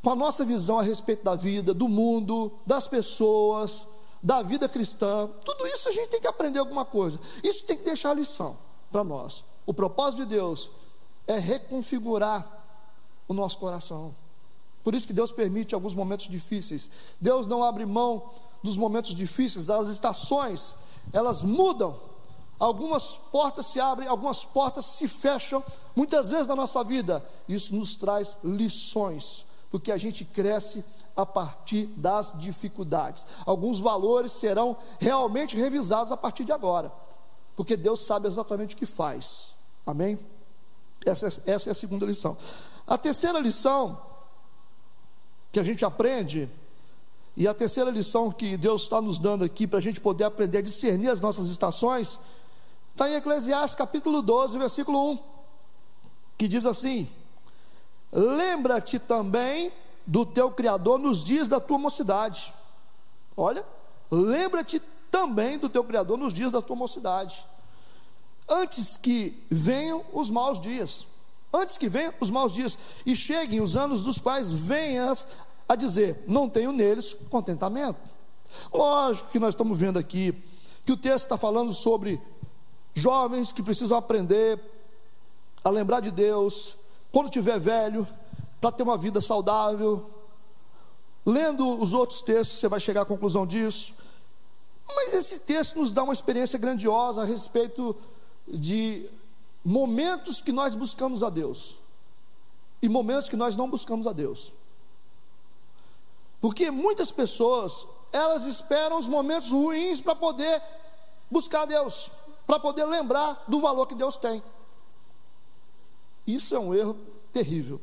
[0.00, 3.86] Com a nossa visão a respeito da vida, do mundo, das pessoas,
[4.22, 7.18] da vida cristã, tudo isso a gente tem que aprender alguma coisa.
[7.42, 8.56] Isso tem que deixar lição
[8.90, 9.44] para nós.
[9.66, 10.70] O propósito de Deus
[11.26, 12.46] é reconfigurar
[13.26, 14.14] o nosso coração.
[14.84, 16.90] Por isso que Deus permite alguns momentos difíceis.
[17.20, 18.30] Deus não abre mão
[18.62, 20.74] dos momentos difíceis, das estações,
[21.12, 21.98] elas mudam.
[22.58, 25.64] Algumas portas se abrem, algumas portas se fecham,
[25.96, 27.24] muitas vezes na nossa vida.
[27.48, 30.84] Isso nos traz lições, porque a gente cresce
[31.16, 33.26] a partir das dificuldades.
[33.46, 36.92] Alguns valores serão realmente revisados a partir de agora,
[37.56, 39.54] porque Deus sabe exatamente o que faz.
[39.86, 40.18] Amém?
[41.06, 42.36] Essa, é, essa é a segunda lição.
[42.86, 43.98] A terceira lição
[45.50, 46.50] que a gente aprende,
[47.34, 50.58] e a terceira lição que Deus está nos dando aqui para a gente poder aprender
[50.58, 52.20] a discernir as nossas estações,
[52.90, 55.18] está em Eclesiastes capítulo 12, versículo 1,
[56.36, 57.08] que diz assim:
[58.12, 59.72] Lembra-te também
[60.06, 62.52] do teu Criador nos dias da tua mocidade.
[63.36, 63.64] Olha,
[64.10, 67.46] lembra-te também do teu Criador nos dias da tua mocidade.
[68.48, 71.06] Antes que venham os maus dias.
[71.54, 75.26] Antes que venham os maus dias e cheguem os anos dos quais venhas
[75.68, 78.00] a dizer: não tenho neles contentamento.
[78.72, 80.34] Lógico que nós estamos vendo aqui
[80.84, 82.20] que o texto está falando sobre
[82.94, 84.60] jovens que precisam aprender
[85.64, 86.76] a lembrar de Deus
[87.12, 88.08] quando tiver velho,
[88.60, 90.10] para ter uma vida saudável.
[91.24, 93.94] Lendo os outros textos, você vai chegar à conclusão disso.
[94.86, 97.94] Mas esse texto nos dá uma experiência grandiosa a respeito
[98.48, 99.08] de
[99.64, 101.78] momentos que nós buscamos a Deus
[102.80, 104.52] e momentos que nós não buscamos a Deus.
[106.40, 110.60] Porque muitas pessoas, elas esperam os momentos ruins para poder
[111.30, 112.10] buscar a Deus,
[112.46, 114.42] para poder lembrar do valor que Deus tem.
[116.26, 116.96] Isso é um erro
[117.32, 117.80] terrível.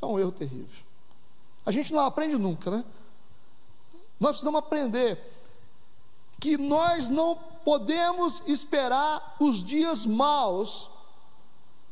[0.00, 0.84] É um erro terrível.
[1.64, 2.84] A gente não aprende nunca, né?
[4.18, 5.18] Nós precisamos aprender
[6.38, 10.90] que nós não podemos esperar os dias maus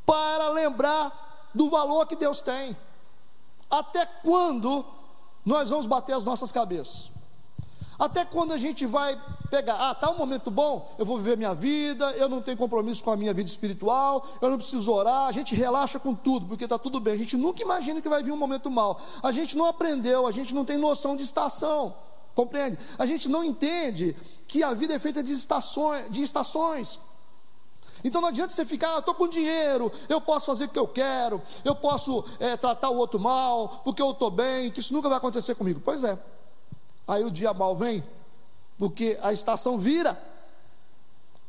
[0.06, 2.76] para lembrar do valor que Deus tem.
[3.70, 4.84] Até quando
[5.44, 7.10] nós vamos bater as nossas cabeças?
[7.98, 9.20] Até quando a gente vai
[9.50, 13.02] pegar, ah, tá um momento bom, eu vou viver minha vida, eu não tenho compromisso
[13.02, 16.64] com a minha vida espiritual, eu não preciso orar, a gente relaxa com tudo, porque
[16.64, 17.14] está tudo bem.
[17.14, 19.00] A gente nunca imagina que vai vir um momento mal.
[19.22, 21.94] A gente não aprendeu, a gente não tem noção de estação.
[22.34, 22.78] Compreende?
[22.98, 27.00] A gente não entende que a vida é feita de estações, de estações.
[28.04, 30.86] Então não adianta você ficar, ah, estou com dinheiro, eu posso fazer o que eu
[30.86, 35.08] quero, eu posso é, tratar o outro mal, porque eu estou bem, que isso nunca
[35.08, 35.80] vai acontecer comigo.
[35.84, 36.16] Pois é.
[37.08, 38.04] Aí o dia mal vem,
[38.78, 40.18] porque a estação vira.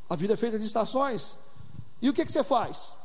[0.09, 1.37] A vida é feita de estações.
[2.01, 2.95] E o que, que você faz?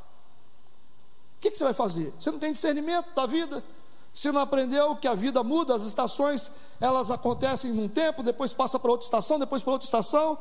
[1.37, 2.13] O que, que você vai fazer?
[2.19, 3.63] Você não tem discernimento da vida.
[4.11, 6.49] Você não aprendeu que a vida muda, as estações
[6.79, 10.37] elas acontecem num tempo, depois passa para outra estação, depois para outra estação,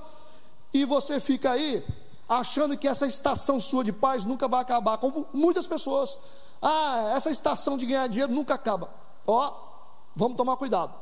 [0.72, 1.84] e você fica aí
[2.28, 6.16] achando que essa estação sua de paz nunca vai acabar, como muitas pessoas.
[6.62, 8.94] Ah, essa estação de ganhar dinheiro nunca acaba.
[9.26, 9.52] Ó,
[10.14, 10.94] vamos tomar cuidado.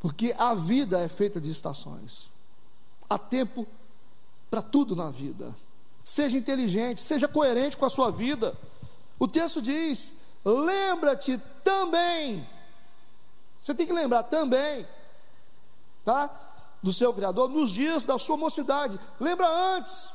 [0.00, 2.28] Porque a vida é feita de estações.
[3.08, 3.66] Há tempo
[4.50, 5.56] para tudo na vida.
[6.04, 8.56] Seja inteligente, seja coerente com a sua vida.
[9.18, 10.12] O texto diz:
[10.44, 12.46] lembra-te também.
[13.62, 14.86] Você tem que lembrar também,
[16.04, 16.30] tá?
[16.82, 18.98] Do seu Criador nos dias da sua mocidade.
[19.18, 20.10] Lembra antes.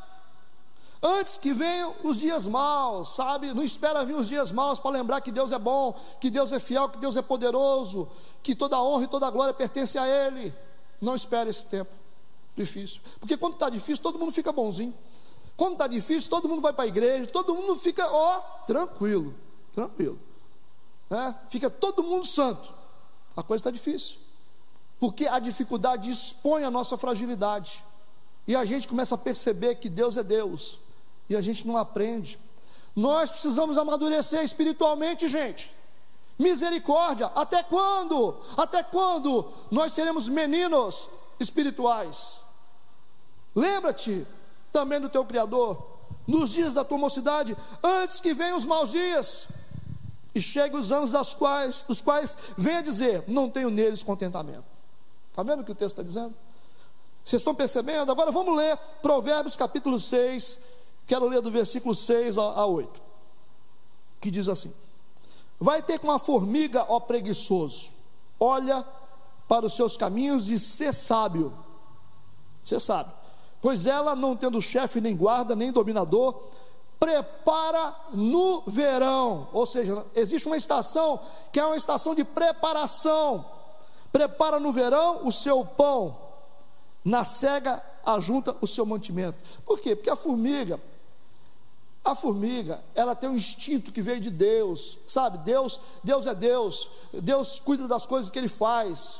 [1.05, 3.53] Antes que venham os dias maus, sabe?
[3.53, 6.61] Não espera vir os dias maus para lembrar que Deus é bom, que Deus é
[6.61, 8.07] fiel, que Deus é poderoso,
[8.41, 10.55] que toda honra e toda glória pertence a Ele.
[11.01, 11.93] Não espere esse tempo
[12.55, 14.93] difícil, porque quando está difícil, todo mundo fica bonzinho.
[15.57, 19.35] Quando está difícil, todo mundo vai para a igreja, todo mundo fica, ó, tranquilo,
[19.73, 20.17] tranquilo.
[21.09, 21.33] É?
[21.49, 22.73] Fica todo mundo santo.
[23.35, 24.19] A coisa está difícil,
[25.01, 27.83] porque a dificuldade expõe a nossa fragilidade,
[28.47, 30.81] e a gente começa a perceber que Deus é Deus
[31.29, 32.39] e a gente não aprende.
[32.95, 35.73] Nós precisamos amadurecer espiritualmente, gente.
[36.37, 38.39] Misericórdia, até quando?
[38.57, 41.09] Até quando nós seremos meninos
[41.39, 42.39] espirituais?
[43.55, 44.27] Lembra-te
[44.71, 45.81] também do teu Criador,
[46.27, 49.47] nos dias da tua mocidade, antes que venham os maus dias
[50.33, 54.65] e cheguem os anos das quais, dos quais venha dizer: não tenho neles contentamento.
[55.29, 56.33] Está vendo o que o texto está dizendo?
[57.23, 58.11] Vocês estão percebendo?
[58.11, 60.59] Agora vamos ler Provérbios capítulo 6,
[61.05, 63.01] Quero ler do versículo 6 a 8,
[64.21, 64.73] que diz assim:
[65.59, 67.91] Vai ter com a formiga, ó preguiçoso,
[68.39, 68.85] olha
[69.47, 71.53] para os seus caminhos e ser sábio.
[72.61, 73.11] Você sabe,
[73.61, 76.35] pois ela, não tendo chefe, nem guarda, nem dominador,
[76.99, 81.19] prepara no verão, ou seja, existe uma estação
[81.51, 83.45] que é uma estação de preparação.
[84.11, 86.17] Prepara no verão o seu pão,
[87.03, 89.37] na cega ajunta o seu mantimento.
[89.65, 89.95] Por quê?
[89.95, 90.79] Porque a formiga,
[92.03, 95.37] a formiga, ela tem um instinto que veio de Deus, sabe?
[95.37, 96.89] Deus, Deus é Deus.
[97.13, 99.19] Deus cuida das coisas que Ele faz.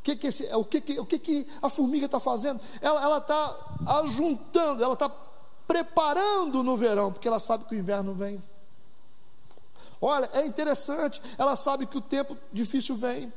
[0.00, 2.60] O que que, esse, o que, que, o que, que a formiga está fazendo?
[2.80, 3.56] Ela está
[3.86, 5.10] ajuntando, ela está
[5.66, 8.42] preparando no verão, porque ela sabe que o inverno vem.
[10.00, 13.32] Olha, é interessante, ela sabe que o tempo difícil vem.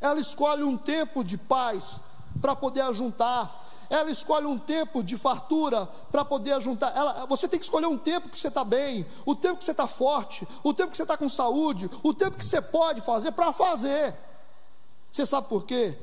[0.00, 2.00] Ela escolhe um tempo de paz
[2.40, 6.94] para poder ajuntar ela escolhe um tempo de fartura para poder juntar.
[6.96, 9.70] Ela, você tem que escolher um tempo que você está bem, o tempo que você
[9.70, 13.32] está forte, o tempo que você está com saúde, o tempo que você pode fazer
[13.32, 14.14] para fazer.
[15.12, 15.98] Você sabe por quê?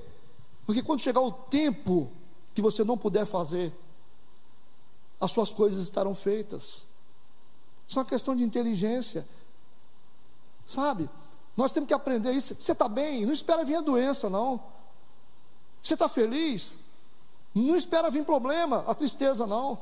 [0.65, 2.11] Porque quando chegar o tempo
[2.53, 3.71] que você não puder fazer,
[5.19, 6.87] as suas coisas estarão feitas.
[7.87, 9.27] Isso é uma questão de inteligência.
[10.65, 11.09] Sabe?
[11.55, 12.55] Nós temos que aprender isso.
[12.59, 14.61] Você está bem, não espera vir a doença, não.
[15.81, 16.77] Você está feliz?
[17.55, 19.79] Não espera vir problema, a tristeza não.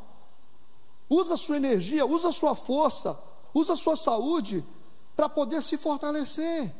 [1.09, 3.17] Usa a sua energia, usa a sua força,
[3.51, 4.63] usa a sua saúde
[5.15, 6.71] para poder se fortalecer.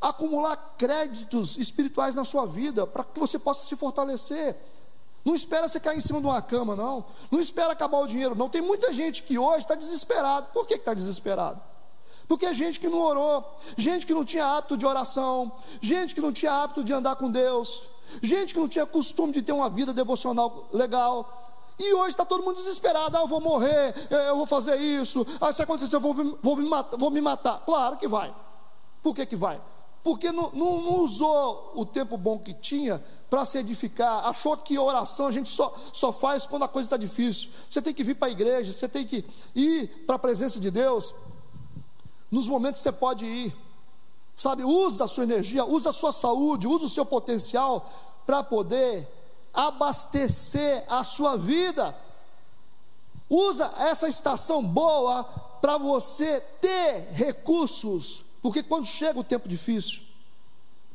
[0.00, 4.56] Acumular créditos espirituais na sua vida, para que você possa se fortalecer.
[5.24, 7.04] Não espera você cair em cima de uma cama, não.
[7.30, 8.48] Não espera acabar o dinheiro, não.
[8.48, 10.48] Tem muita gente que hoje está desesperado.
[10.52, 11.60] Por que está desesperado?
[12.26, 13.44] Porque é gente que não orou,
[13.76, 17.30] gente que não tinha hábito de oração, gente que não tinha hábito de andar com
[17.30, 17.82] Deus,
[18.22, 21.42] gente que não tinha costume de ter uma vida devocional legal.
[21.78, 23.94] E hoje está todo mundo desesperado: ah, eu vou morrer,
[24.28, 27.64] eu vou fazer isso, ah, se acontecer, eu vou, vou, me, matar, vou me matar.
[27.64, 28.34] Claro que vai.
[29.02, 29.60] Por que, que vai?
[30.02, 34.78] Porque não, não, não usou o tempo bom que tinha para se edificar, achou que
[34.78, 37.50] oração a gente só, só faz quando a coisa está difícil.
[37.68, 39.24] Você tem que vir para a igreja, você tem que
[39.54, 41.14] ir para a presença de Deus
[42.30, 43.63] nos momentos que você pode ir.
[44.36, 47.88] Sabe, usa a sua energia, usa a sua saúde, usa o seu potencial
[48.26, 49.08] para poder
[49.52, 51.96] abastecer a sua vida.
[53.30, 55.24] Usa essa estação boa
[55.60, 60.02] para você ter recursos, porque quando chega o tempo difícil,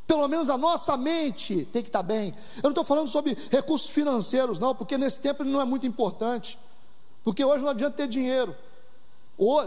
[0.09, 2.33] Pelo menos a nossa mente tem que estar bem.
[2.57, 5.85] Eu não estou falando sobre recursos financeiros, não, porque nesse tempo ele não é muito
[5.85, 6.57] importante.
[7.23, 8.55] Porque hoje não adianta ter dinheiro.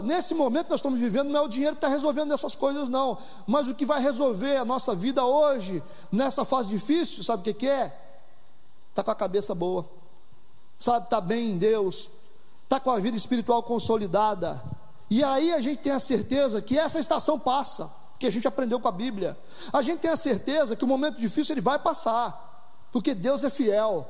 [0.03, 3.17] Nesse momento nós estamos vivendo, não é o dinheiro que está resolvendo essas coisas, não.
[3.47, 7.53] Mas o que vai resolver a nossa vida hoje, nessa fase difícil, sabe o que,
[7.53, 7.99] que é?
[8.91, 9.89] Está com a cabeça boa,
[10.77, 12.11] sabe, está bem em Deus,
[12.65, 14.63] está com a vida espiritual consolidada.
[15.09, 18.79] E aí a gente tem a certeza que essa estação passa que a gente aprendeu
[18.79, 19.37] com a Bíblia.
[19.71, 23.49] A gente tem a certeza que o momento difícil ele vai passar, porque Deus é
[23.49, 24.07] fiel,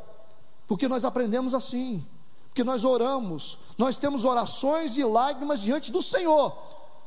[0.68, 2.06] porque nós aprendemos assim,
[2.54, 6.56] porque nós oramos, nós temos orações e lágrimas diante do Senhor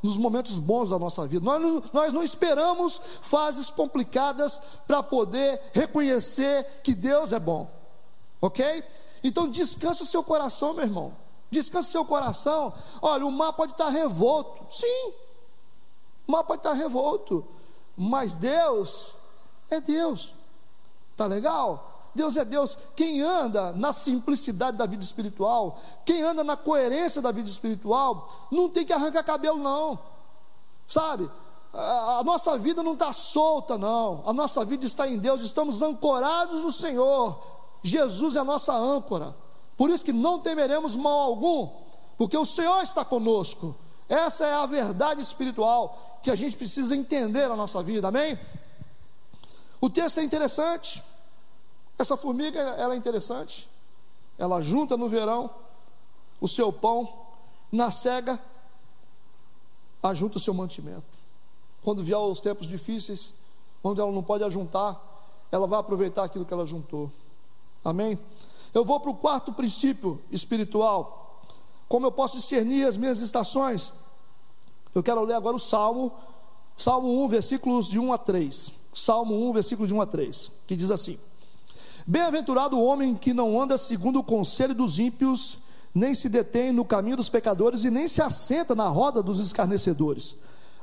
[0.02, 1.44] nos momentos bons da nossa vida.
[1.44, 7.70] Nós não, nós não esperamos fases complicadas para poder reconhecer que Deus é bom,
[8.42, 8.82] ok?
[9.22, 11.16] Então descansa o seu coração, meu irmão.
[11.48, 12.72] Descansa o seu coração.
[13.00, 15.12] Olha, o mar pode estar revolto, sim,
[16.26, 17.46] o mar pode estar revolto,
[17.96, 19.14] mas Deus
[19.70, 20.34] é Deus.
[21.16, 21.95] Tá legal?
[22.16, 22.76] Deus é Deus.
[22.96, 28.68] Quem anda na simplicidade da vida espiritual, quem anda na coerência da vida espiritual, não
[28.68, 29.98] tem que arrancar cabelo, não.
[30.88, 31.30] Sabe?
[31.72, 34.22] A nossa vida não está solta, não.
[34.26, 37.38] A nossa vida está em Deus, estamos ancorados no Senhor.
[37.82, 39.36] Jesus é a nossa âncora.
[39.76, 41.68] Por isso que não temeremos mal algum,
[42.16, 43.76] porque o Senhor está conosco.
[44.08, 48.38] Essa é a verdade espiritual que a gente precisa entender na nossa vida, amém?
[49.80, 51.04] O texto é interessante.
[51.98, 53.70] Essa formiga, ela é interessante.
[54.38, 55.50] Ela junta no verão
[56.40, 57.08] o seu pão,
[57.72, 58.38] na cega,
[60.02, 61.04] ajunta o seu mantimento.
[61.82, 63.34] Quando vier os tempos difíceis,
[63.82, 65.00] onde ela não pode ajuntar,
[65.50, 67.10] ela vai aproveitar aquilo que ela juntou.
[67.84, 68.18] Amém?
[68.74, 71.40] Eu vou para o quarto princípio espiritual.
[71.88, 73.94] Como eu posso discernir as minhas estações?
[74.94, 76.12] Eu quero ler agora o Salmo,
[76.76, 78.72] Salmo 1, versículos de 1 a 3.
[78.92, 81.18] Salmo 1, versículo de 1 a 3, que diz assim:
[82.08, 85.58] Bem-aventurado o homem que não anda segundo o conselho dos ímpios,
[85.92, 90.36] nem se detém no caminho dos pecadores e nem se assenta na roda dos escarnecedores.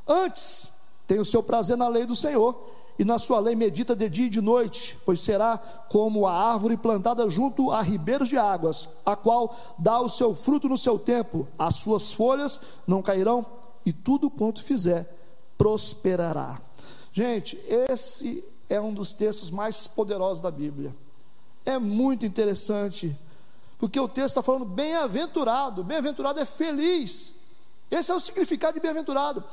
[0.05, 0.69] Antes,
[1.07, 4.25] tem o seu prazer na lei do Senhor, e na sua lei medita de dia
[4.25, 5.57] e de noite, pois será
[5.89, 10.67] como a árvore plantada junto a ribeiros de águas, a qual dá o seu fruto
[10.67, 13.45] no seu tempo, as suas folhas não cairão,
[13.85, 15.09] e tudo quanto fizer
[15.57, 16.61] prosperará.
[17.13, 20.93] Gente, esse é um dos textos mais poderosos da Bíblia.
[21.65, 23.17] É muito interessante,
[23.79, 25.83] porque o texto está falando bem-aventurado.
[25.83, 27.33] Bem-aventurado é feliz.
[27.89, 29.43] Esse é o significado de bem-aventurado.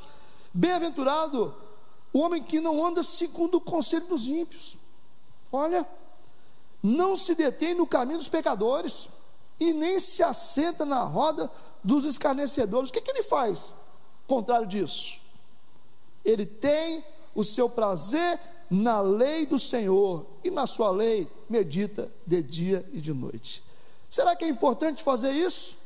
[0.52, 1.54] Bem-aventurado
[2.12, 4.76] o homem que não anda segundo o conselho dos ímpios.
[5.52, 5.86] Olha,
[6.82, 9.08] não se detém no caminho dos pecadores
[9.58, 11.50] e nem se assenta na roda
[11.84, 12.90] dos escarnecedores.
[12.90, 13.72] O que, que ele faz?
[14.30, 15.20] contrário disso.
[16.24, 17.04] Ele tem
[17.34, 18.40] o seu prazer
[18.70, 23.64] na lei do Senhor e na sua lei medita de dia e de noite.
[24.08, 25.76] Será que é importante fazer isso?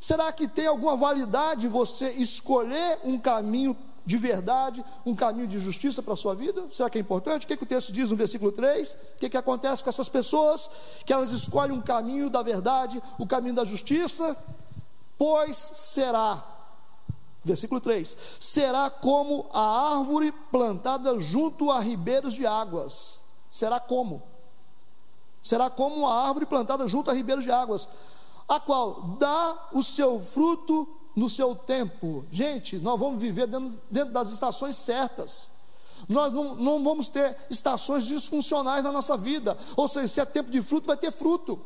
[0.00, 6.02] Será que tem alguma validade você escolher um caminho de verdade, um caminho de justiça
[6.02, 6.66] para a sua vida?
[6.70, 7.44] Será que é importante?
[7.44, 8.92] O que, que o texto diz no versículo 3?
[8.92, 10.70] O que, que acontece com essas pessoas?
[11.04, 14.36] Que elas escolhem um caminho da verdade, o caminho da justiça?
[15.18, 16.57] Pois será
[17.44, 23.20] Versículo 3: Será como a árvore plantada junto a ribeiros de águas.
[23.50, 24.22] Será como?
[25.42, 27.88] Será como a árvore plantada junto a ribeiros de águas,
[28.48, 32.24] a qual dá o seu fruto no seu tempo.
[32.30, 35.50] Gente, nós vamos viver dentro, dentro das estações certas.
[36.08, 39.56] Nós não, não vamos ter estações disfuncionais na nossa vida.
[39.76, 41.58] Ou seja, se é tempo de fruto, vai ter fruto.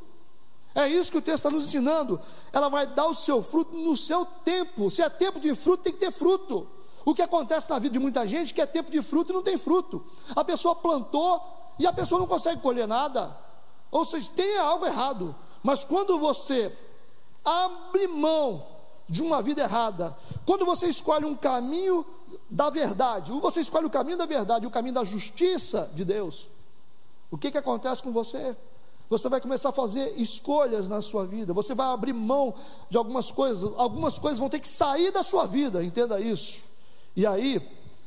[0.74, 2.20] É isso que o texto está nos ensinando.
[2.52, 4.90] Ela vai dar o seu fruto no seu tempo.
[4.90, 6.66] Se é tempo de fruto, tem que ter fruto.
[7.04, 9.34] O que acontece na vida de muita gente é que é tempo de fruto e
[9.34, 10.04] não tem fruto.
[10.34, 11.42] A pessoa plantou
[11.78, 13.36] e a pessoa não consegue colher nada.
[13.90, 15.34] Ou seja, tem algo errado.
[15.62, 16.76] Mas quando você
[17.44, 18.66] abre mão
[19.08, 20.16] de uma vida errada,
[20.46, 22.06] quando você escolhe um caminho
[22.48, 26.48] da verdade, ou você escolhe o caminho da verdade, o caminho da justiça de Deus,
[27.30, 28.56] o que, que acontece com você?
[29.12, 31.52] Você vai começar a fazer escolhas na sua vida.
[31.52, 32.54] Você vai abrir mão
[32.88, 33.70] de algumas coisas.
[33.76, 36.64] Algumas coisas vão ter que sair da sua vida, entenda isso.
[37.14, 37.60] E aí,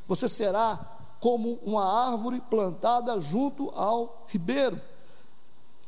[0.08, 0.80] você será
[1.20, 4.82] como uma árvore plantada junto ao ribeiro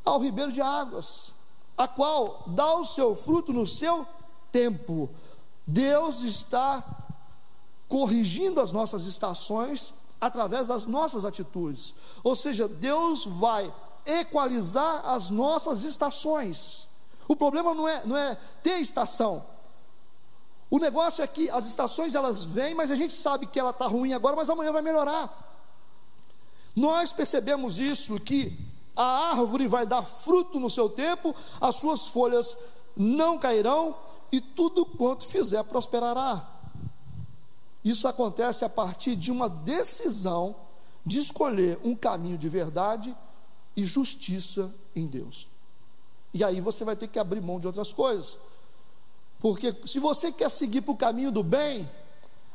[0.04, 1.34] ao ribeiro de águas,
[1.76, 4.06] a qual dá o seu fruto no seu
[4.52, 5.10] tempo.
[5.66, 6.82] Deus está
[7.88, 11.92] corrigindo as nossas estações através das nossas atitudes.
[12.22, 13.70] Ou seja, Deus vai
[14.08, 16.88] equalizar as nossas estações.
[17.28, 19.44] O problema não é, não é ter estação.
[20.70, 23.86] O negócio é que as estações elas vêm, mas a gente sabe que ela está
[23.86, 25.46] ruim agora, mas amanhã vai melhorar.
[26.74, 28.58] Nós percebemos isso que
[28.96, 32.56] a árvore vai dar fruto no seu tempo, as suas folhas
[32.96, 33.94] não cairão
[34.32, 36.46] e tudo quanto fizer prosperará.
[37.84, 40.56] Isso acontece a partir de uma decisão
[41.04, 43.16] de escolher um caminho de verdade
[43.78, 45.46] e justiça em Deus.
[46.34, 48.36] E aí você vai ter que abrir mão de outras coisas.
[49.38, 51.88] Porque se você quer seguir para o caminho do bem,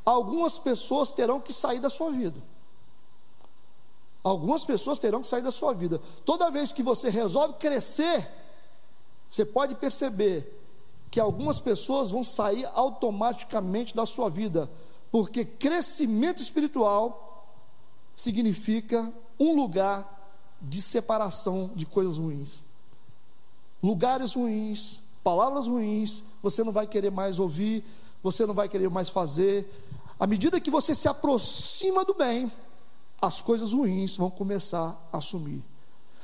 [0.04, 2.44] algumas pessoas terão que sair da sua vida.
[4.22, 5.98] Algumas pessoas terão que sair da sua vida.
[6.26, 8.30] Toda vez que você resolve crescer,
[9.30, 10.62] você pode perceber
[11.10, 14.70] que algumas pessoas vão sair automaticamente da sua vida,
[15.10, 17.48] porque crescimento espiritual
[18.14, 20.13] significa um lugar
[20.64, 22.62] de separação de coisas ruins.
[23.82, 27.84] Lugares ruins, palavras ruins, você não vai querer mais ouvir,
[28.24, 29.70] você não vai querer mais fazer.
[30.18, 32.50] À medida que você se aproxima do bem,
[33.22, 35.64] as coisas ruins vão começar a sumir.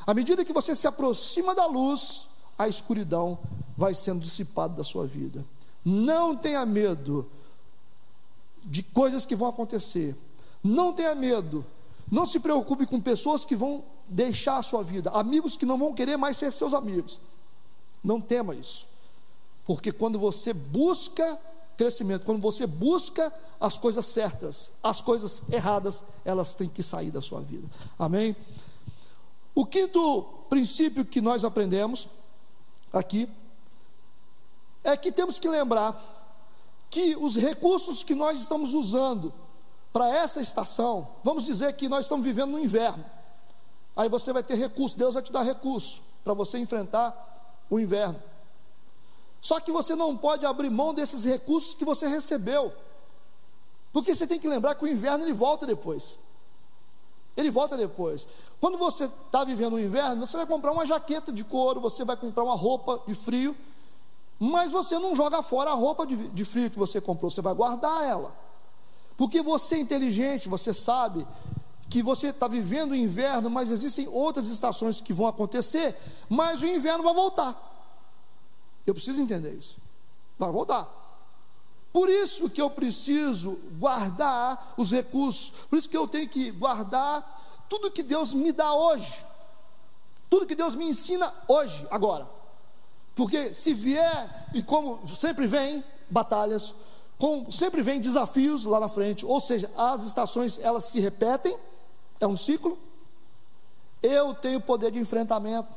[0.07, 3.37] À medida que você se aproxima da luz, a escuridão
[3.75, 5.45] vai sendo dissipada da sua vida.
[5.83, 7.29] Não tenha medo
[8.65, 10.15] de coisas que vão acontecer.
[10.63, 11.65] Não tenha medo.
[12.11, 15.93] Não se preocupe com pessoas que vão deixar a sua vida, amigos que não vão
[15.93, 17.21] querer mais ser seus amigos.
[18.03, 18.87] Não tema isso.
[19.65, 21.39] Porque quando você busca
[21.79, 22.25] crescimento.
[22.25, 27.39] Quando você busca as coisas certas, as coisas erradas, elas têm que sair da sua
[27.39, 27.69] vida.
[27.97, 28.35] Amém?
[29.55, 32.09] O quinto princípio que nós aprendemos
[32.91, 33.29] aqui
[34.83, 35.95] é que temos que lembrar
[36.89, 39.33] que os recursos que nós estamos usando
[39.93, 43.05] para essa estação, vamos dizer que nós estamos vivendo no inverno.
[43.99, 47.13] Aí você vai ter recurso, Deus vai te dar recurso para você enfrentar
[47.69, 48.17] o inverno.
[49.41, 52.71] Só que você não pode abrir mão desses recursos que você recebeu.
[53.91, 56.17] Porque você tem que lembrar que o inverno ele volta depois.
[57.35, 58.25] Ele volta depois.
[58.61, 62.15] Quando você está vivendo o inverno, você vai comprar uma jaqueta de couro, você vai
[62.15, 63.53] comprar uma roupa de frio,
[64.39, 67.53] mas você não joga fora a roupa de, de frio que você comprou, você vai
[67.53, 68.33] guardar ela.
[69.17, 71.27] Porque você é inteligente, você sabe
[71.89, 75.95] que você está vivendo o inverno, mas existem outras estações que vão acontecer,
[76.29, 77.65] mas o inverno vai voltar.
[78.85, 79.77] Eu preciso entender isso.
[80.37, 80.87] Vai voltar.
[81.91, 85.51] Por isso que eu preciso guardar os recursos.
[85.69, 89.25] Por isso que eu tenho que guardar tudo que Deus me dá hoje.
[90.29, 92.29] Tudo que Deus me ensina hoje, agora.
[93.15, 96.75] Porque se vier, e como sempre vem batalhas,
[97.17, 101.57] como sempre vem desafios lá na frente, ou seja, as estações elas se repetem,
[102.19, 102.77] é um ciclo.
[104.01, 105.67] Eu tenho poder de enfrentamento.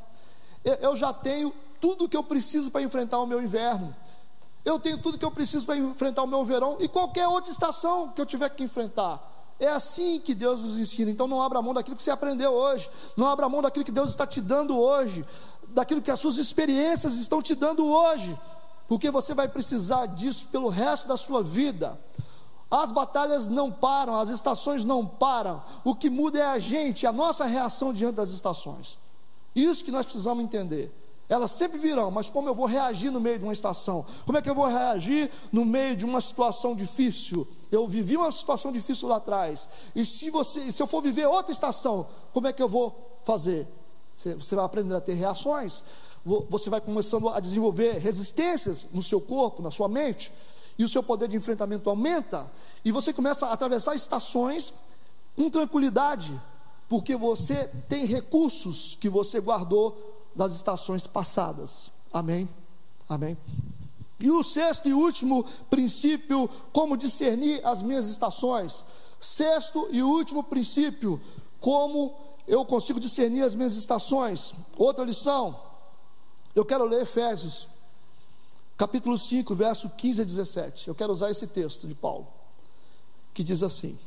[0.63, 3.93] Eu já tenho tudo que eu preciso para enfrentar o meu inverno.
[4.63, 8.09] Eu tenho tudo que eu preciso para enfrentar o meu verão e qualquer outra estação
[8.09, 9.31] que eu tiver que enfrentar.
[9.59, 11.11] É assim que Deus nos ensina.
[11.11, 12.89] Então não abra mão daquilo que você aprendeu hoje.
[13.17, 15.25] Não abra mão daquilo que Deus está te dando hoje.
[15.69, 18.39] Daquilo que as suas experiências estão te dando hoje.
[18.87, 21.99] Porque você vai precisar disso pelo resto da sua vida.
[22.73, 25.63] As batalhas não param, as estações não param.
[25.83, 28.97] O que muda é a gente, a nossa reação diante das estações.
[29.55, 30.91] Isso que nós precisamos entender.
[31.29, 34.03] Elas sempre virão, mas como eu vou reagir no meio de uma estação?
[34.25, 37.47] Como é que eu vou reagir no meio de uma situação difícil?
[37.71, 39.67] Eu vivi uma situação difícil lá atrás.
[39.95, 43.67] E se você, se eu for viver outra estação, como é que eu vou fazer?
[44.15, 45.83] Você, você vai aprender a ter reações.
[46.49, 50.33] Você vai começando a desenvolver resistências no seu corpo, na sua mente,
[50.83, 52.51] e o seu poder de enfrentamento aumenta.
[52.83, 54.73] E você começa a atravessar estações
[55.35, 56.39] com tranquilidade,
[56.89, 59.97] porque você tem recursos que você guardou
[60.35, 61.91] das estações passadas.
[62.11, 62.47] Amém?
[63.07, 63.37] Amém?
[64.19, 68.85] E o sexto e último princípio, como discernir as minhas estações.
[69.19, 71.19] Sexto e último princípio,
[71.59, 72.13] como
[72.45, 74.53] eu consigo discernir as minhas estações.
[74.77, 75.57] Outra lição,
[76.53, 77.69] eu quero ler Efésios,
[78.83, 80.87] capítulo 5, verso 15 a 17.
[80.89, 82.27] Eu quero usar esse texto de Paulo,
[83.33, 83.97] que diz assim: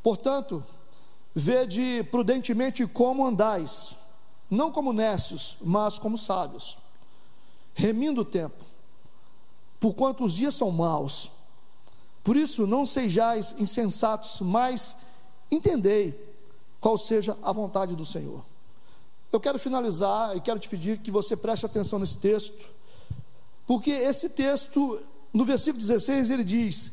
[0.00, 0.64] Portanto,
[1.34, 3.96] vede prudentemente como andais
[4.48, 6.78] não como nécios, mas como sábios,
[7.74, 8.64] remindo o tempo,
[9.80, 11.30] porquanto os dias são maus.
[12.22, 14.96] Por isso, não sejais insensatos, mas
[15.50, 16.14] entendei
[16.80, 18.44] qual seja a vontade do Senhor.
[19.32, 22.77] Eu quero finalizar e quero te pedir que você preste atenção nesse texto,
[23.68, 24.98] porque esse texto,
[25.32, 26.90] no versículo 16, ele diz: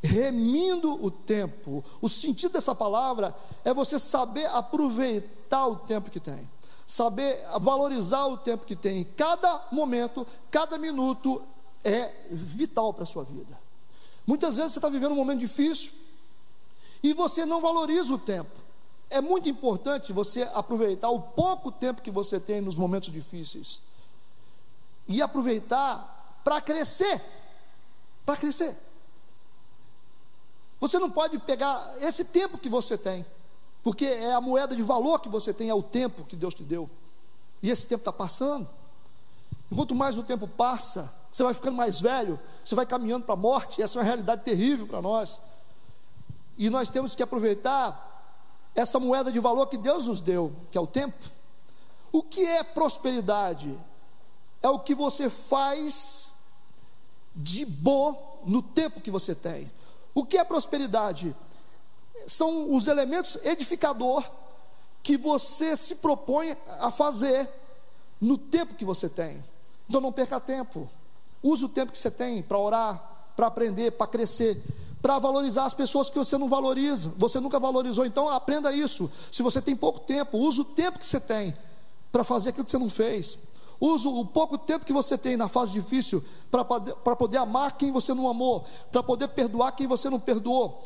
[0.00, 1.84] remindo o tempo.
[2.00, 3.34] O sentido dessa palavra
[3.64, 6.48] é você saber aproveitar o tempo que tem
[6.86, 9.04] saber valorizar o tempo que tem.
[9.16, 11.42] Cada momento, cada minuto
[11.82, 13.58] é vital para a sua vida.
[14.26, 15.92] Muitas vezes você está vivendo um momento difícil
[17.02, 18.62] e você não valoriza o tempo.
[19.10, 23.80] é muito importante você aproveitar o pouco tempo que você tem nos momentos difíceis
[25.06, 27.22] e aproveitar para crescer.
[28.24, 28.76] Para crescer.
[30.80, 33.24] Você não pode pegar esse tempo que você tem,
[33.82, 36.62] porque é a moeda de valor que você tem, é o tempo que Deus te
[36.62, 36.90] deu.
[37.62, 38.68] E esse tempo está passando.
[39.74, 43.36] Quanto mais o tempo passa, você vai ficando mais velho, você vai caminhando para a
[43.36, 45.40] morte, essa é uma realidade terrível para nós.
[46.56, 48.12] E nós temos que aproveitar
[48.74, 51.24] essa moeda de valor que Deus nos deu, que é o tempo.
[52.12, 53.76] O que é prosperidade?
[54.64, 56.32] É o que você faz
[57.36, 59.70] de bom no tempo que você tem.
[60.14, 61.36] O que é prosperidade?
[62.26, 64.24] São os elementos edificador
[65.02, 67.46] que você se propõe a fazer
[68.18, 69.44] no tempo que você tem.
[69.86, 70.88] Então não perca tempo.
[71.42, 74.62] Use o tempo que você tem para orar, para aprender, para crescer
[75.04, 77.12] para valorizar as pessoas que você não valoriza.
[77.18, 79.10] Você nunca valorizou, então aprenda isso.
[79.30, 81.54] Se você tem pouco tempo, use o tempo que você tem
[82.10, 83.38] para fazer aquilo que você não fez.
[83.80, 87.90] Use o pouco tempo que você tem na fase difícil para poder, poder amar quem
[87.90, 90.82] você não amou, para poder perdoar quem você não perdoou,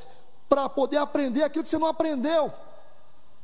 [0.49, 2.53] para poder aprender aquilo que você não aprendeu.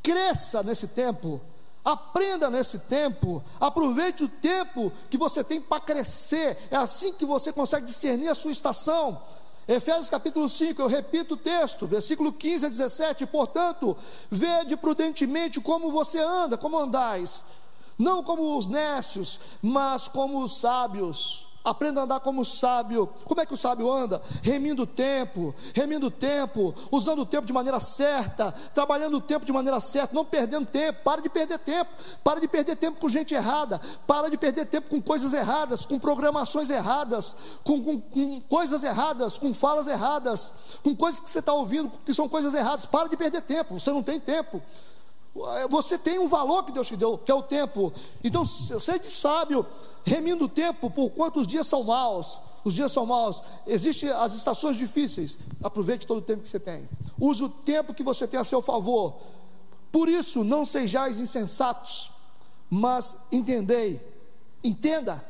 [0.02, 1.40] Cresça nesse tempo,
[1.84, 6.56] aprenda nesse tempo, aproveite o tempo que você tem para crescer.
[6.70, 9.20] É assim que você consegue discernir a sua estação.
[9.66, 13.26] Efésios capítulo 5, eu repito o texto, versículo 15 a 17.
[13.26, 13.96] Portanto,
[14.30, 17.42] vede prudentemente como você anda, como andais,
[17.98, 23.08] não como os nécios, mas como os sábios Aprenda a andar como sábio.
[23.24, 24.20] Como é que o sábio anda?
[24.42, 29.46] Remindo o tempo, remindo o tempo, usando o tempo de maneira certa, trabalhando o tempo
[29.46, 31.02] de maneira certa, não perdendo tempo.
[31.02, 31.90] Para de perder tempo.
[32.22, 33.80] Para de perder tempo com gente errada.
[34.06, 37.34] Para de perder tempo com coisas erradas, com programações erradas,
[37.64, 42.12] com, com, com coisas erradas, com falas erradas, com coisas que você está ouvindo que
[42.12, 42.84] são coisas erradas.
[42.84, 43.80] Para de perder tempo.
[43.80, 44.60] Você não tem tempo.
[45.68, 47.92] Você tem um valor que Deus te deu, que é o tempo.
[48.22, 49.66] Então, seja sábio
[50.04, 52.40] remindo o tempo por quantos dias são maus.
[52.64, 55.38] Os dias são maus, existem as estações difíceis.
[55.62, 56.88] Aproveite todo o tempo que você tem.
[57.20, 59.16] Use o tempo que você tem a seu favor.
[59.92, 62.10] Por isso, não sejais insensatos,
[62.70, 64.00] mas entendei,
[64.62, 65.22] entenda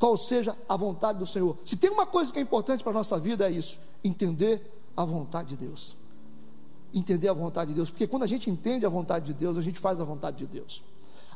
[0.00, 1.56] qual seja a vontade do Senhor.
[1.64, 4.60] Se tem uma coisa que é importante para a nossa vida, é isso: entender
[4.96, 5.99] a vontade de Deus.
[6.92, 9.62] Entender a vontade de Deus, porque quando a gente entende a vontade de Deus, a
[9.62, 10.82] gente faz a vontade de Deus.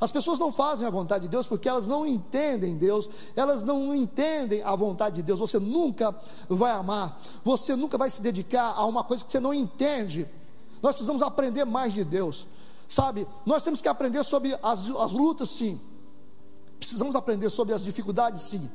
[0.01, 3.95] As pessoas não fazem a vontade de Deus porque elas não entendem Deus, elas não
[3.95, 5.39] entendem a vontade de Deus.
[5.39, 6.15] Você nunca
[6.49, 10.27] vai amar, você nunca vai se dedicar a uma coisa que você não entende.
[10.83, 12.47] Nós precisamos aprender mais de Deus,
[12.89, 13.27] sabe?
[13.47, 15.81] Nós temos que aprender sobre as, as lutas, sim,
[16.79, 18.71] precisamos aprender sobre as dificuldades, sim,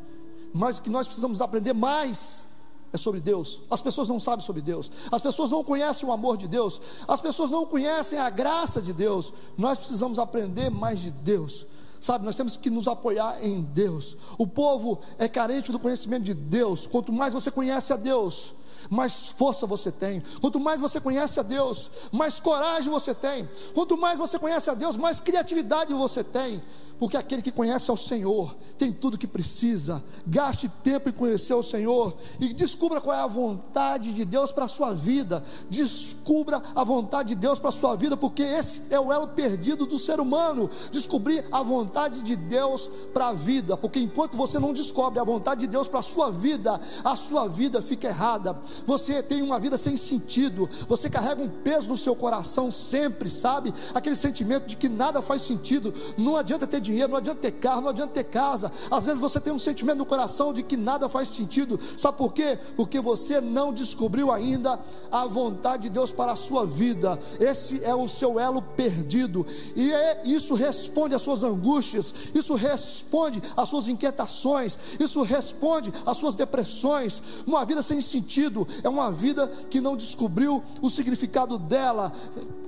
[0.54, 2.46] mas que nós precisamos aprender mais
[2.92, 3.62] é sobre Deus.
[3.70, 4.92] As pessoas não sabem sobre Deus.
[5.12, 6.82] As pessoas não conhecem o amor de Deus.
[7.08, 9.34] As pessoas não conhecem a graça de Deus.
[9.58, 11.66] Nós precisamos aprender mais de Deus.
[12.00, 14.16] Sabe, nós temos que nos apoiar em Deus.
[14.38, 16.88] O povo é carente do conhecimento de Deus.
[16.88, 18.54] Quanto mais você conhece a Deus,
[18.90, 20.24] mais força você tem.
[20.40, 23.50] Quanto mais você conhece a Deus, mais coragem você tem.
[23.74, 26.64] Quanto mais você conhece a Deus, mais criatividade você tem
[27.00, 30.04] porque aquele que conhece ao Senhor tem tudo que precisa.
[30.28, 34.66] Gaste tempo em conhecer o Senhor e descubra qual é a vontade de Deus para
[34.66, 35.44] a sua vida.
[35.70, 39.86] Descubra a vontade de Deus para a sua vida, porque esse é o elo perdido
[39.86, 40.70] do ser humano.
[40.92, 45.62] Descobrir a vontade de Deus para a vida, porque enquanto você não descobre a vontade
[45.62, 48.58] de Deus para a sua vida, a sua vida fica errada.
[48.86, 53.74] Você tem uma vida sem sentido, você carrega um peso no seu coração sempre, sabe?
[53.94, 55.94] Aquele sentimento de que nada faz sentido.
[56.18, 58.72] Não adianta ter dinheiro, não adianta ter carro, não adianta ter casa.
[58.90, 61.80] Às vezes você tem um sentimento no coração de que nada faz sentido.
[61.98, 62.58] Sabe por quê?
[62.76, 64.80] Porque você não descobriu ainda
[65.12, 67.20] a vontade de Deus para a sua vida.
[67.40, 69.46] Esse é o seu elo perdido.
[69.76, 76.18] E é, isso responde às suas angústias, isso responde às suas inquietações, isso responde às
[76.18, 77.22] suas depressões.
[77.46, 82.12] Uma vida sem sentido é uma vida que não descobriu o significado dela.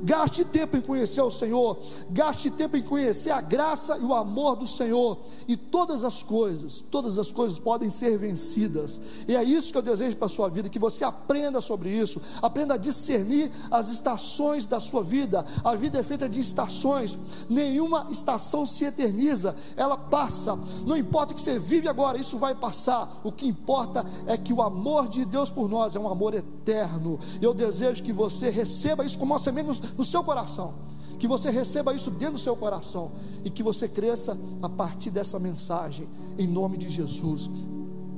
[0.03, 1.77] Gaste tempo em conhecer o Senhor,
[2.09, 6.81] gaste tempo em conhecer a graça e o amor do Senhor, e todas as coisas,
[6.81, 8.99] todas as coisas podem ser vencidas.
[9.27, 12.21] E é isso que eu desejo para a sua vida, que você aprenda sobre isso,
[12.41, 15.45] aprenda a discernir as estações da sua vida.
[15.63, 17.17] A vida é feita de estações,
[17.49, 20.57] nenhuma estação se eterniza, ela passa.
[20.85, 23.21] Não importa o que você vive agora, isso vai passar.
[23.23, 27.19] O que importa é que o amor de Deus por nós é um amor eterno.
[27.41, 30.73] Eu desejo que você receba isso como uma semente no seu coração.
[31.21, 33.11] Que você receba isso dentro do seu coração
[33.45, 37.47] e que você cresça a partir dessa mensagem, em nome de Jesus.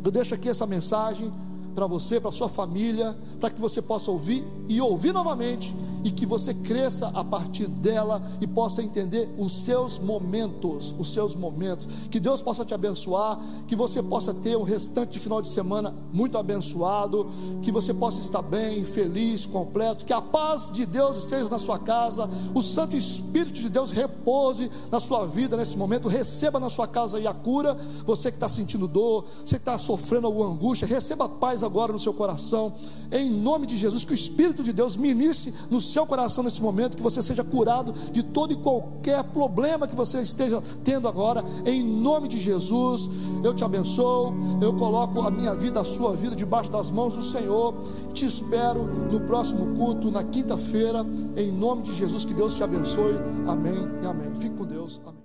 [0.01, 1.29] Eu deixo aqui essa mensagem
[1.73, 6.25] para você, para sua família, para que você possa ouvir e ouvir novamente e que
[6.25, 11.87] você cresça a partir dela e possa entender os seus momentos, os seus momentos.
[12.11, 15.95] Que Deus possa te abençoar, que você possa ter um restante de final de semana
[16.11, 21.49] muito abençoado, que você possa estar bem, feliz, completo, que a paz de Deus esteja
[21.49, 26.59] na sua casa, o Santo Espírito de Deus repouse na sua vida nesse momento, receba
[26.59, 27.77] na sua casa aí a cura.
[28.05, 31.29] Você que está sentindo dor, você que está sofrendo alguma angústia, receba
[31.65, 32.73] agora no seu coração,
[33.11, 36.97] em nome de Jesus, que o Espírito de Deus ministre no seu coração nesse momento,
[36.97, 41.83] que você seja curado de todo e qualquer problema que você esteja tendo agora, em
[41.83, 43.09] nome de Jesus.
[43.43, 47.23] Eu te abençoo, eu coloco a minha vida, a sua vida debaixo das mãos do
[47.23, 47.75] Senhor.
[48.13, 51.05] Te espero no próximo culto, na quinta-feira,
[51.35, 52.25] em nome de Jesus.
[52.25, 53.15] Que Deus te abençoe.
[53.47, 54.35] Amém e amém.
[54.35, 54.99] Fique com Deus.
[55.05, 55.22] Amém.